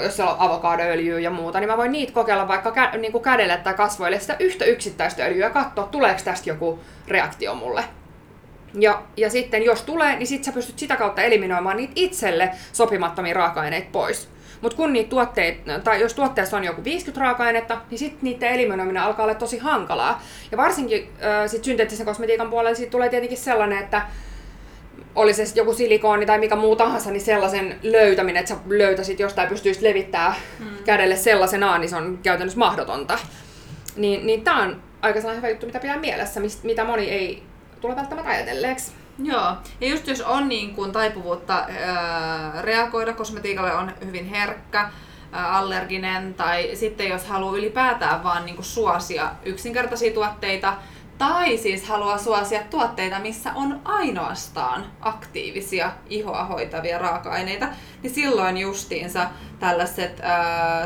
jos 0.02 0.16
siellä 0.16 0.32
on 0.32 0.40
avokadoöljyä 0.40 1.18
ja 1.18 1.30
muuta, 1.30 1.60
niin 1.60 1.70
mä 1.70 1.76
voin 1.76 1.92
niitä 1.92 2.12
kokeilla 2.12 2.48
vaikka 2.48 2.70
kä- 2.70 2.98
niin 2.98 3.12
kuin 3.12 3.24
kädelle 3.24 3.56
tai 3.56 3.74
kasvoille 3.74 4.20
sitä 4.20 4.36
yhtä 4.40 4.64
yksittäistä 4.64 5.24
öljyä 5.24 5.46
ja 5.46 5.50
katsoa, 5.50 5.86
tuleeko 5.86 6.20
tästä 6.24 6.50
joku 6.50 6.78
reaktio 7.08 7.54
mulle. 7.54 7.84
Ja, 8.78 9.02
ja 9.16 9.30
sitten 9.30 9.62
jos 9.62 9.82
tulee, 9.82 10.16
niin 10.16 10.26
sit 10.26 10.44
sä 10.44 10.52
pystyt 10.52 10.78
sitä 10.78 10.96
kautta 10.96 11.22
eliminoimaan 11.22 11.76
niitä 11.76 11.92
itselle 11.96 12.50
sopimattomia 12.72 13.34
raaka-aineita 13.34 13.88
pois. 13.92 14.33
Mutta 14.64 14.76
kun 14.76 14.92
niitä 14.92 15.10
tuotteita, 15.10 15.78
tai 15.78 16.00
jos 16.00 16.14
tuotteessa 16.14 16.56
on 16.56 16.64
joku 16.64 16.84
50 16.84 17.20
raaka-ainetta, 17.20 17.80
niin 17.90 17.98
sitten 17.98 18.18
niiden 18.22 18.48
eliminoiminen 18.48 19.02
alkaa 19.02 19.24
olla 19.24 19.34
tosi 19.34 19.58
hankalaa. 19.58 20.22
Ja 20.50 20.56
varsinkin 20.56 21.10
äh, 21.22 21.50
sit 21.50 21.64
synteettisen 21.64 22.06
kosmetiikan 22.06 22.50
puolella 22.50 22.76
siitä 22.76 22.90
tulee 22.90 23.08
tietenkin 23.08 23.38
sellainen, 23.38 23.78
että 23.78 24.02
oli 25.14 25.34
se 25.34 25.44
joku 25.54 25.74
silikooni 25.74 26.26
tai 26.26 26.38
mikä 26.38 26.56
muu 26.56 26.76
tahansa, 26.76 27.10
niin 27.10 27.20
sellaisen 27.20 27.78
löytäminen, 27.82 28.40
että 28.40 28.54
sä 28.54 28.60
löytäisit 28.66 29.20
jostain 29.20 29.48
pystyisit 29.48 29.82
levittää 29.82 30.34
hmm. 30.58 30.84
kädelle 30.84 31.16
sellaisenaan, 31.16 31.80
niin 31.80 31.90
se 31.90 31.96
on 31.96 32.18
käytännössä 32.22 32.58
mahdotonta. 32.58 33.18
Niin, 33.96 34.26
niin 34.26 34.44
tämä 34.44 34.62
on 34.62 34.82
aika 35.02 35.20
sellainen 35.20 35.42
hyvä 35.42 35.50
juttu, 35.50 35.66
mitä 35.66 35.80
pitää 35.80 35.98
mielessä, 35.98 36.40
mitä 36.62 36.84
moni 36.84 37.10
ei 37.10 37.42
tule 37.80 37.96
välttämättä 37.96 38.30
ajatelleeksi. 38.30 38.92
Joo, 39.18 39.56
ja 39.80 39.88
just 39.88 40.06
jos 40.06 40.20
on 40.20 40.48
niin 40.48 40.74
kuin 40.74 40.92
taipuvuutta 40.92 41.54
ää, 41.54 42.62
reagoida, 42.62 43.12
kosmetiikalle 43.12 43.74
on 43.74 43.92
hyvin 44.04 44.26
herkkä, 44.26 44.90
ää, 45.32 45.52
allerginen, 45.52 46.34
tai 46.34 46.70
sitten 46.74 47.08
jos 47.08 47.24
haluaa 47.26 47.56
ylipäätään 47.56 48.24
vaan 48.24 48.46
niin 48.46 48.56
kuin 48.56 48.66
suosia 48.66 49.30
yksinkertaisia 49.44 50.14
tuotteita, 50.14 50.76
tai 51.18 51.56
siis 51.56 51.88
haluaa 51.88 52.18
suosia 52.18 52.60
tuotteita, 52.70 53.18
missä 53.18 53.52
on 53.54 53.80
ainoastaan 53.84 54.86
aktiivisia 55.00 55.92
ihoa 56.10 56.44
hoitavia 56.44 56.98
raaka-aineita, 56.98 57.68
niin 58.02 58.14
silloin 58.14 58.58
justiinsa 58.58 59.26
tällaiset 59.58 60.20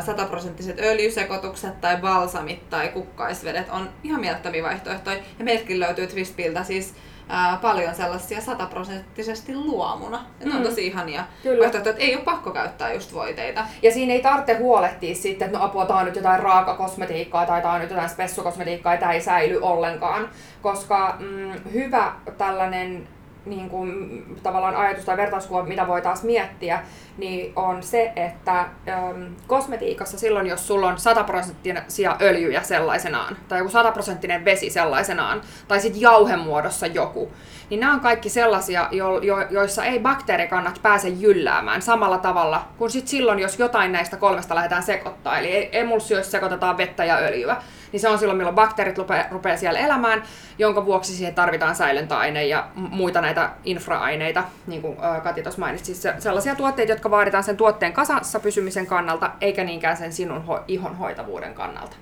sataprosenttiset 0.06 0.78
öljysekoitukset 0.80 1.80
tai 1.80 1.96
balsamit 1.96 2.70
tai 2.70 2.88
kukkaisvedet 2.88 3.68
on 3.70 3.88
ihan 4.04 4.20
mielettömiä 4.20 4.62
vaihtoehtoja. 4.62 5.18
Ja 5.38 5.44
meiltäkin 5.44 5.80
löytyy 5.80 6.06
Twistpiltä 6.06 6.64
siis 6.64 6.94
ää, 7.28 7.58
paljon 7.62 7.94
sellaisia 7.94 8.40
sataprosenttisesti 8.40 9.54
luomuna. 9.54 10.24
Mm. 10.44 10.56
on 10.56 10.62
tosi 10.62 10.86
ihania 10.86 11.24
Kyllä. 11.42 11.60
vaihtoehtoja, 11.60 11.90
että 11.90 12.04
ei 12.04 12.16
ole 12.16 12.24
pakko 12.24 12.50
käyttää 12.50 12.92
just 12.92 13.14
voiteita. 13.14 13.64
Ja 13.82 13.92
siinä 13.92 14.12
ei 14.12 14.22
tarvitse 14.22 14.58
huolehtia 14.58 15.14
sitten, 15.14 15.46
että 15.46 15.58
no 15.58 15.64
apua, 15.64 15.86
tämä 15.86 15.98
on 15.98 16.06
nyt 16.06 16.16
jotain 16.16 16.40
raakakosmetiikkaa 16.40 17.46
tai 17.46 17.62
tämä 17.62 17.74
on 17.74 17.80
nyt 17.80 17.90
jotain 17.90 18.08
spessukosmetiikkaa 18.08 18.94
ja 18.94 19.00
tämä 19.00 19.12
ei 19.12 19.20
säily 19.20 19.58
ollenkaan. 19.62 20.28
Koska 20.62 21.16
mm, 21.18 21.52
hyvä 21.72 22.12
tällainen 22.38 23.08
niin 23.46 23.70
kuin, 23.70 24.24
tavallaan 24.42 24.76
ajatus 24.76 25.04
tai 25.04 25.16
vertauskuva, 25.16 25.62
mitä 25.62 25.86
voi 25.86 26.02
taas 26.02 26.22
miettiä, 26.22 26.82
niin 27.18 27.52
on 27.56 27.82
se, 27.82 28.12
että 28.16 28.60
äm, 28.60 29.34
kosmetiikassa 29.46 30.18
silloin, 30.18 30.46
jos 30.46 30.66
sulla 30.66 30.88
on 30.88 30.98
100 30.98 31.24
prosenttisia 31.24 32.16
öljyjä 32.20 32.62
sellaisenaan, 32.62 33.36
tai 33.48 33.58
joku 33.58 33.70
100 33.70 33.92
prosenttinen 33.92 34.44
vesi 34.44 34.70
sellaisenaan, 34.70 35.40
tai 35.68 35.80
sitten 35.80 36.00
jauhemuodossa 36.00 36.86
joku, 36.86 37.32
niin 37.70 37.80
nämä 37.80 37.94
on 37.94 38.00
kaikki 38.00 38.28
sellaisia, 38.28 38.88
jo, 38.90 39.18
jo, 39.18 39.40
joissa 39.50 39.84
ei 39.84 39.98
bakteerikannat 39.98 40.78
pääse 40.82 41.08
jylläämään 41.08 41.82
samalla 41.82 42.18
tavalla 42.18 42.68
kuin 42.78 42.90
sit 42.90 43.08
silloin, 43.08 43.38
jos 43.38 43.58
jotain 43.58 43.92
näistä 43.92 44.16
kolmesta 44.16 44.54
lähdetään 44.54 44.82
sekoittaa. 44.82 45.38
Eli 45.38 45.68
emulsioissa 45.72 46.30
sekoitetaan 46.30 46.76
vettä 46.76 47.04
ja 47.04 47.16
öljyä 47.16 47.56
niin 47.92 48.00
se 48.00 48.08
on 48.08 48.18
silloin, 48.18 48.36
milloin 48.36 48.54
bakteerit 48.54 48.98
rupeaa, 48.98 49.24
rupeaa 49.30 49.56
siellä 49.56 49.80
elämään, 49.80 50.22
jonka 50.58 50.86
vuoksi 50.86 51.12
siihen 51.12 51.34
tarvitaan 51.34 51.74
säilöntäaine 51.74 52.46
ja 52.46 52.68
muita 52.74 53.20
näitä 53.20 53.50
infraaineita, 53.64 54.44
niin 54.66 54.82
kuin 54.82 54.96
Kati 55.22 55.42
tuossa 55.42 55.60
mainitsi. 55.60 55.94
Siis 55.94 56.14
sellaisia 56.18 56.54
tuotteita, 56.54 56.92
jotka 56.92 57.10
vaaditaan 57.10 57.44
sen 57.44 57.56
tuotteen 57.56 57.92
kasassa 57.92 58.40
pysymisen 58.40 58.86
kannalta, 58.86 59.30
eikä 59.40 59.64
niinkään 59.64 59.96
sen 59.96 60.12
sinun 60.12 60.44
ho- 60.48 60.62
ihon 60.68 60.96
hoitavuuden 60.96 61.54
kannalta. 61.54 61.96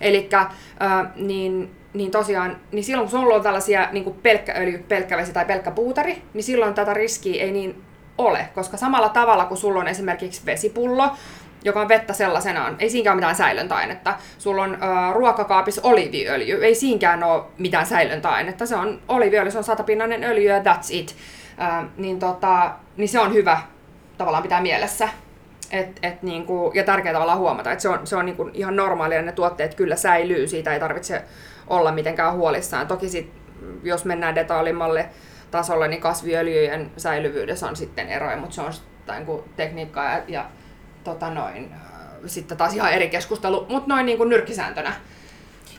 Eli 0.00 0.28
niin, 1.16 1.76
niin 1.94 2.10
tosiaan, 2.10 2.56
niin 2.72 2.84
silloin 2.84 3.10
kun 3.10 3.20
sulla 3.20 3.34
on 3.34 3.42
tällaisia 3.42 3.88
niin 3.92 4.14
pelkkä 4.22 4.54
öljy, 4.56 4.78
pelkkä 4.88 5.16
vesi 5.16 5.32
tai 5.32 5.44
pelkkä 5.44 5.70
puuteri, 5.70 6.22
niin 6.34 6.44
silloin 6.44 6.74
tätä 6.74 6.94
riskiä 6.94 7.42
ei 7.42 7.52
niin 7.52 7.82
ole, 8.18 8.48
koska 8.54 8.76
samalla 8.76 9.08
tavalla 9.08 9.44
kuin 9.44 9.58
sulla 9.58 9.80
on 9.80 9.88
esimerkiksi 9.88 10.42
vesipullo, 10.46 11.10
joka 11.64 11.80
on 11.80 11.88
vettä 11.88 12.12
sellaisenaan. 12.12 12.76
Ei 12.78 12.90
siinäkään 12.90 13.14
ole 13.14 13.20
mitään 13.20 13.36
säilöntäainetta. 13.36 14.14
Sulla 14.38 14.62
on 14.62 14.74
äh, 14.82 15.14
ruokakaapissa 15.14 15.80
oliiviöljy. 15.84 16.64
Ei 16.64 16.74
siinäkään 16.74 17.22
ole 17.22 17.42
mitään 17.58 17.86
säilöntäainetta. 17.86 18.66
Se 18.66 18.76
on 18.76 19.00
oliiviöljy, 19.08 19.50
se 19.50 19.58
on 19.58 19.64
satapinnainen 19.64 20.24
öljy 20.24 20.48
ja 20.48 20.58
that's 20.58 20.86
it. 20.90 21.16
Äh, 21.60 21.84
niin, 21.96 22.18
tota, 22.18 22.70
niin 22.96 23.08
se 23.08 23.20
on 23.20 23.32
hyvä 23.32 23.62
tavallaan 24.18 24.42
pitää 24.42 24.60
mielessä. 24.60 25.08
Et, 25.70 25.98
et 26.02 26.22
niinku, 26.22 26.72
ja 26.74 26.84
tärkeää 26.84 27.12
tavallaan 27.12 27.38
huomata, 27.38 27.72
että 27.72 27.82
se 27.82 27.88
on, 27.88 28.06
se 28.06 28.16
on 28.16 28.26
niinku 28.26 28.50
ihan 28.54 28.76
normaalia, 28.76 29.22
ne 29.22 29.32
tuotteet 29.32 29.74
kyllä 29.74 29.96
säilyy, 29.96 30.48
siitä 30.48 30.72
ei 30.72 30.80
tarvitse 30.80 31.22
olla 31.66 31.92
mitenkään 31.92 32.34
huolissaan. 32.34 32.86
Toki 32.86 33.08
sit, 33.08 33.32
jos 33.82 34.04
mennään 34.04 34.34
detailimmalle 34.34 35.08
tasolle, 35.50 35.88
niin 35.88 36.00
kasviöljyjen 36.00 36.90
säilyvyydessä 36.96 37.66
on 37.68 37.76
sitten 37.76 38.08
eroja, 38.08 38.36
mutta 38.36 38.54
se 38.54 38.60
on 38.60 38.72
sitten 38.72 39.14
niinku 39.14 39.44
tekniikkaa 39.56 40.12
ja, 40.12 40.22
ja 40.28 40.44
tota 41.04 41.30
noin, 41.30 41.70
sitten 42.26 42.58
taas 42.58 42.74
ihan 42.74 42.92
eri 42.92 43.08
keskustelu, 43.08 43.66
mutta 43.68 43.94
noin 43.94 44.06
niin 44.06 44.18
kuin 44.18 44.28
nyrkkisääntönä. 44.28 44.92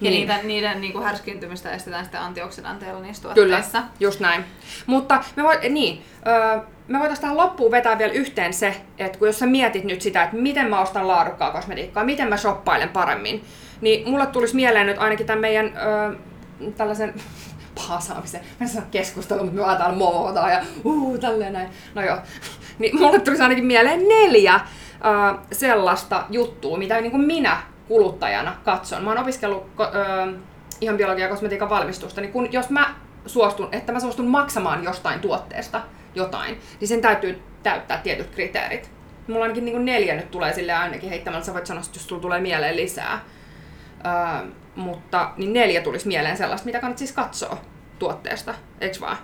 Ja 0.02 0.10
niin. 0.10 0.28
niitä, 0.28 0.44
niiden 0.44 0.82
niin 0.82 0.94
kuin 0.94 1.06
härskintymistä 1.06 1.72
estetään 1.72 2.06
sitten 2.06 2.22
antioksidanteilla 2.22 3.02
niissä 3.02 3.24
tuotteissa. 3.24 3.78
Kyllä, 3.78 3.90
just 4.00 4.20
näin. 4.20 4.46
Mutta 4.86 5.24
me, 5.36 5.44
voi, 5.44 5.70
niin, 5.70 6.04
öö, 6.28 6.60
me 6.88 7.00
voitaisiin 7.00 7.22
tähän 7.22 7.38
loppuun 7.38 7.72
vetää 7.72 7.98
vielä 7.98 8.14
yhteen 8.14 8.54
se, 8.54 8.82
että 8.98 9.20
kun 9.20 9.28
jos 9.28 9.40
sä 9.40 9.46
mietit 9.46 9.84
nyt 9.84 10.02
sitä, 10.02 10.24
että 10.24 10.36
miten 10.36 10.70
mä 10.70 10.82
ostan 10.82 11.08
laadukkaa 11.08 11.52
kosmetiikkaa, 11.52 12.04
miten 12.04 12.28
mä 12.28 12.38
shoppailen 12.38 12.90
paremmin, 12.90 13.44
niin 13.82 14.10
mulle 14.10 14.26
tulisi 14.26 14.56
mieleen 14.56 14.88
nyt 14.88 14.98
ainakin 14.98 15.26
tämän 15.26 15.42
meidän 15.42 15.74
öö, 15.78 16.16
tällaisen 16.78 17.14
paasaamisen, 17.88 18.42
mä 18.60 18.68
sanon 18.68 18.92
keskustelu, 18.92 19.44
mutta 19.44 19.68
me 19.68 19.78
täällä 19.78 19.98
mootaa 19.98 20.50
ja 20.50 20.62
uh, 20.84 21.20
tälleen 21.20 21.54
näin. 21.54 21.70
No 21.94 22.02
joo, 22.02 22.18
niin 22.80 23.00
mulle 23.00 23.20
tulisi 23.20 23.44
ainakin 23.44 23.66
mieleen 23.66 24.08
neljä 24.08 24.60
äh, 25.06 25.40
sellaista 25.52 26.26
juttua, 26.30 26.78
mitä 26.78 27.02
niin 27.02 27.12
kuin 27.12 27.26
minä 27.26 27.58
kuluttajana 27.88 28.56
katson. 28.64 29.04
Mä 29.04 29.10
oon 29.10 29.20
opiskellut 29.20 29.68
äh, 29.82 30.34
ihan 30.82 30.98
biologia- 30.98 31.26
ja 31.26 31.30
kosmetiikan 31.30 31.70
valmistusta, 31.70 32.22
niin 32.22 32.32
kun, 32.32 32.54
jos 32.54 32.70
mä 32.70 32.96
suostun, 33.26 33.70
että 33.72 33.92
mä 33.92 34.00
suostun 34.00 34.28
maksamaan 34.28 34.84
jostain 34.84 35.20
tuotteesta 35.20 35.82
jotain, 36.16 36.62
niin 36.80 36.88
sen 36.88 37.02
täytyy 37.02 37.42
täyttää 37.64 37.98
tietyt 37.98 38.30
kriteerit. 38.30 38.92
Mulla 39.28 39.42
ainakin 39.42 39.66
niin 39.66 39.76
kuin 39.76 39.86
neljä 39.86 40.16
nyt 40.16 40.32
tulee 40.32 40.54
sille 40.54 40.74
ainakin 40.74 41.10
heittämällä, 41.10 41.46
sä 41.46 41.54
voit 41.54 41.66
sanoa, 41.66 41.84
jos 41.94 42.08
sulla 42.08 42.22
tulee 42.22 42.40
mieleen 42.42 42.76
lisää. 42.76 43.20
Öö, 44.06 44.48
mutta 44.76 45.32
niin 45.38 45.54
neljä 45.54 45.82
tulisi 45.82 46.08
mieleen 46.08 46.38
sellaista, 46.38 46.66
mitä 46.66 46.80
kannattaa 46.80 47.00
siis 47.00 47.12
katsoa 47.12 47.58
tuotteesta, 48.00 48.54
eikö 48.82 49.00
vaan? 49.02 49.18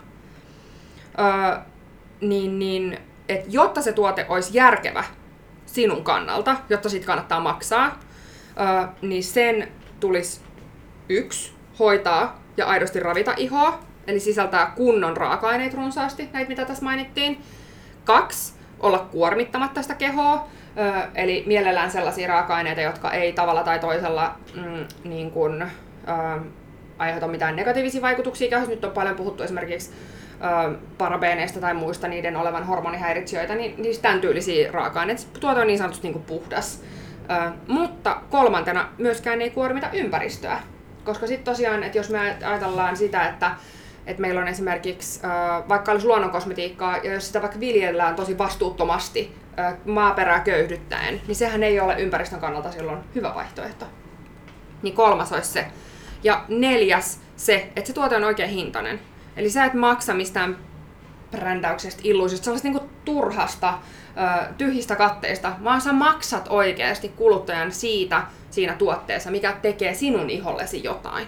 Öö, 1.20 1.58
niin, 2.22 2.60
niin 2.60 2.98
että 3.30 3.48
jotta 3.50 3.82
se 3.82 3.92
tuote 3.92 4.26
olisi 4.30 4.58
järkevä 4.58 5.04
sinun 5.74 6.04
kannalta, 6.04 6.56
jotta 6.70 6.90
siitä 6.90 7.06
kannattaa 7.06 7.40
maksaa, 7.40 8.00
niin 9.02 9.24
sen 9.24 9.68
tulisi 10.00 10.42
yksi 11.10 11.54
hoitaa 11.80 12.40
ja 12.58 12.66
aidosti 12.66 13.00
ravita 13.00 13.34
ihoa, 13.38 13.80
eli 14.08 14.20
sisältää 14.20 14.74
kunnon 14.76 15.18
raaka-aineet 15.18 15.74
runsaasti, 15.74 16.30
näitä 16.34 16.50
mitä 16.50 16.66
tässä 16.66 16.84
mainittiin. 16.84 17.42
Kaksi, 18.06 18.54
olla 18.80 19.00
kuormittamatta 19.00 19.82
sitä 19.82 19.96
kehoa, 19.96 20.48
eli 21.16 21.44
mielellään 21.48 21.92
sellaisia 21.92 22.28
raaka-aineita, 22.28 22.82
jotka 22.82 23.12
ei 23.12 23.34
tavalla 23.34 23.64
tai 23.64 23.80
toisella 23.80 24.36
mm, 24.56 24.86
niin 25.04 25.32
kuin, 25.32 25.62
ö, 25.62 25.68
aiheuta 26.98 27.28
mitään 27.28 27.56
negatiivisia 27.56 28.02
vaikutuksia. 28.02 28.66
Nyt 28.66 28.86
on 28.86 28.92
paljon 28.92 29.16
puhuttu 29.16 29.44
esimerkiksi 29.44 29.92
parabeeneista 30.98 31.60
tai 31.60 31.74
muista 31.74 32.08
niiden 32.08 32.36
olevan 32.36 32.66
hormonihäiritsijöitä, 32.66 33.56
niin 33.56 33.76
niistä 33.78 34.02
tämän 34.02 34.22
tyylisiä 34.22 34.72
raaka-aineita. 34.72 35.22
Tuote 35.40 35.62
on 35.62 35.68
niin 35.68 35.80
sanotusti 35.80 36.10
niin 36.10 36.24
puhdas. 36.24 36.84
Ö, 37.48 37.52
mutta 37.68 38.22
kolmantena 38.30 38.90
myöskään 38.98 39.42
ei 39.42 39.50
kuormita 39.50 39.90
ympäristöä. 39.94 40.60
Koska 41.04 41.28
sitten 41.28 41.54
tosiaan, 41.54 41.84
että 41.84 41.98
jos 41.98 42.10
me 42.10 42.38
ajatellaan 42.44 42.98
sitä, 42.98 43.28
että 43.28 43.52
että 44.08 44.22
meillä 44.22 44.42
on 44.42 44.48
esimerkiksi, 44.48 45.20
vaikka 45.70 45.92
olisi 45.92 46.08
luonnonkosmetiikkaa, 46.08 46.98
ja 46.98 47.14
jos 47.14 47.28
sitä 47.28 47.42
vaikka 47.42 47.60
viljellään 47.60 48.16
tosi 48.16 48.38
vastuuttomasti 48.38 49.36
maaperää 49.86 50.40
köyhdyttäen, 50.40 51.22
niin 51.28 51.36
sehän 51.36 51.64
ei 51.64 51.80
ole 51.80 52.02
ympäristön 52.02 52.40
kannalta 52.40 52.72
silloin 52.72 53.00
hyvä 53.16 53.36
vaihtoehto. 53.36 53.86
Niin 54.82 54.96
kolmas 54.96 55.34
olisi 55.34 55.52
se. 55.52 55.66
Ja 56.24 56.46
neljäs 56.48 57.20
se, 57.36 57.70
että 57.76 57.88
se 57.88 57.94
tuote 57.94 58.16
on 58.16 58.24
oikein 58.24 58.50
hintainen. 58.50 59.00
Eli 59.40 59.50
sä 59.50 59.66
et 59.66 59.74
maksa 59.74 60.14
mistään 60.14 60.58
brändäyksestä, 61.32 62.02
illuisista, 62.04 62.46
sellaista 62.46 62.68
niinku 62.68 62.90
turhasta, 63.06 63.80
tyhjistä 64.58 64.96
katteista, 64.96 65.52
vaan 65.64 65.82
sä 65.82 65.94
maksat 65.94 66.48
oikeasti 66.50 67.10
kuluttajan 67.10 67.72
siitä 67.72 68.24
siinä 68.50 68.74
tuotteessa, 68.74 69.32
mikä 69.32 69.52
tekee 69.62 69.94
sinun 69.94 70.30
ihollesi 70.30 70.84
jotain. 70.84 71.28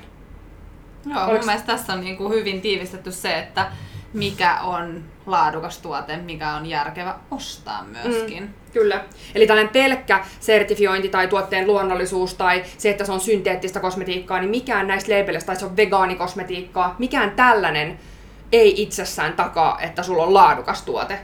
Joo, 1.06 1.24
Oliko... 1.24 1.38
mun 1.38 1.45
mielestä 1.45 1.67
tässä 1.67 1.93
on 1.93 2.02
niin 2.02 2.17
kuin 2.17 2.34
hyvin 2.34 2.62
tiivistetty 2.62 3.12
se, 3.12 3.39
että 3.39 3.71
mikä 4.13 4.62
on 4.62 5.04
laadukas 5.26 5.78
tuote, 5.78 6.18
mikä 6.18 6.54
on 6.54 6.66
järkevä 6.66 7.16
ostaa 7.32 7.84
myöskin. 7.84 8.44
Mm, 8.44 8.54
kyllä. 8.74 9.04
Eli 9.36 9.48
tällainen 9.48 9.74
pelkkä 9.74 10.26
sertifiointi 10.40 11.10
tai 11.10 11.28
tuotteen 11.28 11.68
luonnollisuus 11.68 12.34
tai 12.34 12.64
se, 12.78 12.90
että 12.90 13.06
se 13.06 13.12
on 13.12 13.20
synteettistä 13.20 13.80
kosmetiikkaa, 13.80 14.40
niin 14.40 14.50
mikään 14.50 14.88
näistä 14.88 15.12
labeleista 15.12 15.48
tai 15.48 15.56
se 15.56 15.66
on 15.66 15.78
vegaanikosmetiikkaa, 15.78 16.96
mikään 17.00 17.32
tällainen 17.32 18.00
ei 18.52 18.82
itsessään 18.82 19.34
takaa, 19.34 19.80
että 19.82 20.04
sulla 20.04 20.24
on 20.24 20.34
laadukas 20.34 20.82
tuote. 20.82 21.20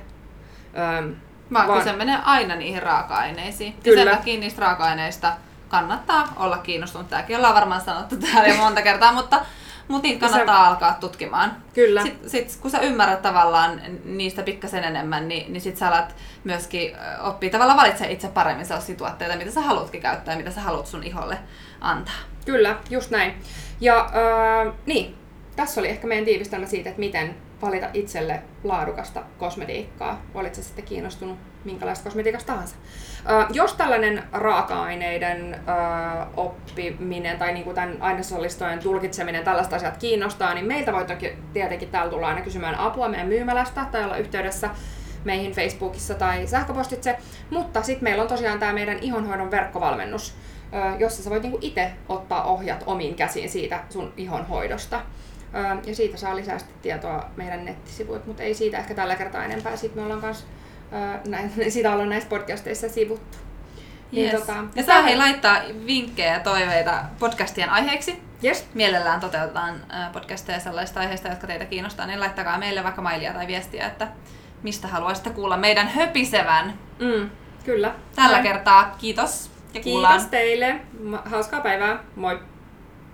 Öm, 0.99 1.15
vaan, 1.53 1.67
vaan 1.67 1.83
se 1.83 1.93
menee 1.93 2.17
aina 2.25 2.55
niihin 2.55 2.83
raaka-aineisiin. 2.83 3.73
Kyllä. 3.83 4.01
Ja 4.01 4.07
sen 4.07 4.17
takia 4.17 4.39
niistä 4.39 4.61
raaka-aineista 4.61 5.33
kannattaa 5.67 6.33
olla 6.35 6.57
kiinnostunut. 6.57 7.09
Tämäkin 7.09 7.37
ollaan 7.37 7.55
varmaan 7.55 7.81
sanottu 7.81 8.15
täällä 8.15 8.47
jo 8.47 8.55
monta 8.55 8.81
kertaa, 8.81 9.11
mutta 9.13 9.45
mutta 9.87 10.07
niitä 10.07 10.19
kannattaa 10.19 10.63
sä... 10.63 10.67
alkaa 10.67 10.93
tutkimaan. 10.93 11.55
Kyllä. 11.73 12.03
Sitten 12.03 12.29
sit, 12.29 12.57
kun 12.61 12.71
sä 12.71 12.79
ymmärrät 12.79 13.21
tavallaan 13.21 13.81
niistä 14.05 14.43
pikkasen 14.43 14.83
enemmän, 14.83 15.27
niin, 15.27 15.53
niin 15.53 15.61
sit 15.61 15.77
sä 15.77 15.87
alat 15.87 16.15
myöskin 16.43 16.95
oppia 17.23 17.49
tavallaan 17.49 17.79
valitsemaan 17.79 18.13
itse 18.13 18.27
paremmin 18.27 18.65
sellaisia 18.65 18.95
tuotteita, 18.95 19.35
mitä 19.35 19.51
sä 19.51 19.61
haluatkin 19.61 20.01
käyttää 20.01 20.33
ja 20.33 20.37
mitä 20.37 20.51
sä 20.51 20.61
haluat 20.61 20.87
sun 20.87 21.03
iholle 21.03 21.37
antaa. 21.81 22.15
Kyllä, 22.45 22.77
just 22.89 23.11
näin. 23.11 23.33
Ja 23.81 23.99
äh, 23.99 24.73
niin, 24.85 25.15
tässä 25.55 25.81
oli 25.81 25.89
ehkä 25.89 26.07
meidän 26.07 26.25
tiivistelmä 26.25 26.65
siitä, 26.65 26.89
että 26.89 26.99
miten 26.99 27.35
valita 27.61 27.87
itselle 27.93 28.41
laadukasta 28.63 29.23
kosmetiikkaa. 29.37 30.21
Olit 30.33 30.55
sä 30.55 30.63
sitten 30.63 30.85
kiinnostunut 30.85 31.37
minkälaista 31.63 32.03
kosmetiikasta 32.03 32.53
tahansa. 32.53 32.75
Jos 33.49 33.73
tällainen 33.73 34.23
raaka-aineiden 34.33 35.59
oppiminen 36.37 37.37
tai 37.37 37.53
niinku 37.53 37.73
tämän 37.73 37.97
ainesolistojen 37.99 38.79
tulkitseminen, 38.79 39.43
tällaista 39.43 39.75
asiat 39.75 39.97
kiinnostaa, 39.97 40.53
niin 40.53 40.65
meiltä 40.65 40.93
voi 40.93 41.05
toki 41.05 41.37
tietenkin 41.53 41.89
täällä 41.89 42.11
tulla 42.11 42.27
aina 42.27 42.41
kysymään 42.41 42.75
apua 42.75 43.09
meidän 43.09 43.27
myymälästä 43.27 43.85
tai 43.91 44.03
olla 44.03 44.17
yhteydessä 44.17 44.69
meihin 45.23 45.51
Facebookissa 45.51 46.13
tai 46.13 46.47
sähköpostitse. 46.47 47.17
Mutta 47.49 47.83
sitten 47.83 48.03
meillä 48.03 48.21
on 48.21 48.27
tosiaan 48.27 48.59
tämä 48.59 48.73
meidän 48.73 48.99
ihonhoidon 49.01 49.51
verkkovalmennus, 49.51 50.35
jossa 50.99 51.23
sä 51.23 51.29
voit 51.29 51.43
niinku 51.43 51.59
itse 51.61 51.91
ottaa 52.09 52.43
ohjat 52.43 52.83
omiin 52.85 53.15
käsiin 53.15 53.49
siitä 53.49 53.79
sun 53.89 54.13
ihonhoidosta. 54.17 55.01
Ja 55.85 55.95
siitä 55.95 56.17
saa 56.17 56.35
lisää 56.35 56.57
tietoa 56.81 57.25
meidän 57.35 57.65
nettisivuilta, 57.65 58.27
mutta 58.27 58.43
ei 58.43 58.53
siitä 58.53 58.77
ehkä 58.77 58.93
tällä 58.93 59.15
kertaa 59.15 59.43
enempää. 59.43 59.75
Sitten 59.75 60.01
me 60.01 60.03
ollaan 60.03 60.21
kanssa 60.21 60.45
näin, 61.27 61.51
sitä 61.69 61.91
ollaan 61.91 62.09
näissä 62.09 62.29
podcasteissa 62.29 62.89
sivuttu. 62.89 63.37
Niin 64.11 64.23
yes. 64.23 64.33
Niin, 64.33 64.41
tota, 64.41 64.63
ja 64.75 64.83
saa 64.83 65.01
hei 65.01 65.17
laittaa 65.17 65.61
vinkkejä 65.85 66.33
ja 66.33 66.39
toiveita 66.39 67.03
podcastien 67.19 67.69
aiheeksi. 67.69 68.21
Yes. 68.43 68.65
Mielellään 68.73 69.19
toteutetaan 69.19 69.75
podcasteja 70.13 70.59
sellaista 70.59 70.99
aiheista, 70.99 71.27
jotka 71.27 71.47
teitä 71.47 71.65
kiinnostaa, 71.65 72.05
niin 72.07 72.19
laittakaa 72.19 72.57
meille 72.57 72.83
vaikka 72.83 73.01
mailia 73.01 73.33
tai 73.33 73.47
viestiä, 73.47 73.87
että 73.87 74.07
mistä 74.63 74.87
haluaisitte 74.87 75.29
kuulla 75.29 75.57
meidän 75.57 75.87
höpisevän. 75.87 76.73
Mm, 76.99 77.29
kyllä. 77.63 77.91
Tällä 78.15 78.41
kertaa 78.41 78.95
kiitos 78.97 79.51
ja 79.73 79.81
kuullaan. 79.81 80.13
Kiitos 80.13 80.31
teille. 80.31 80.81
Hauskaa 81.25 81.61
päivää. 81.61 81.99
Moi. 82.15 82.39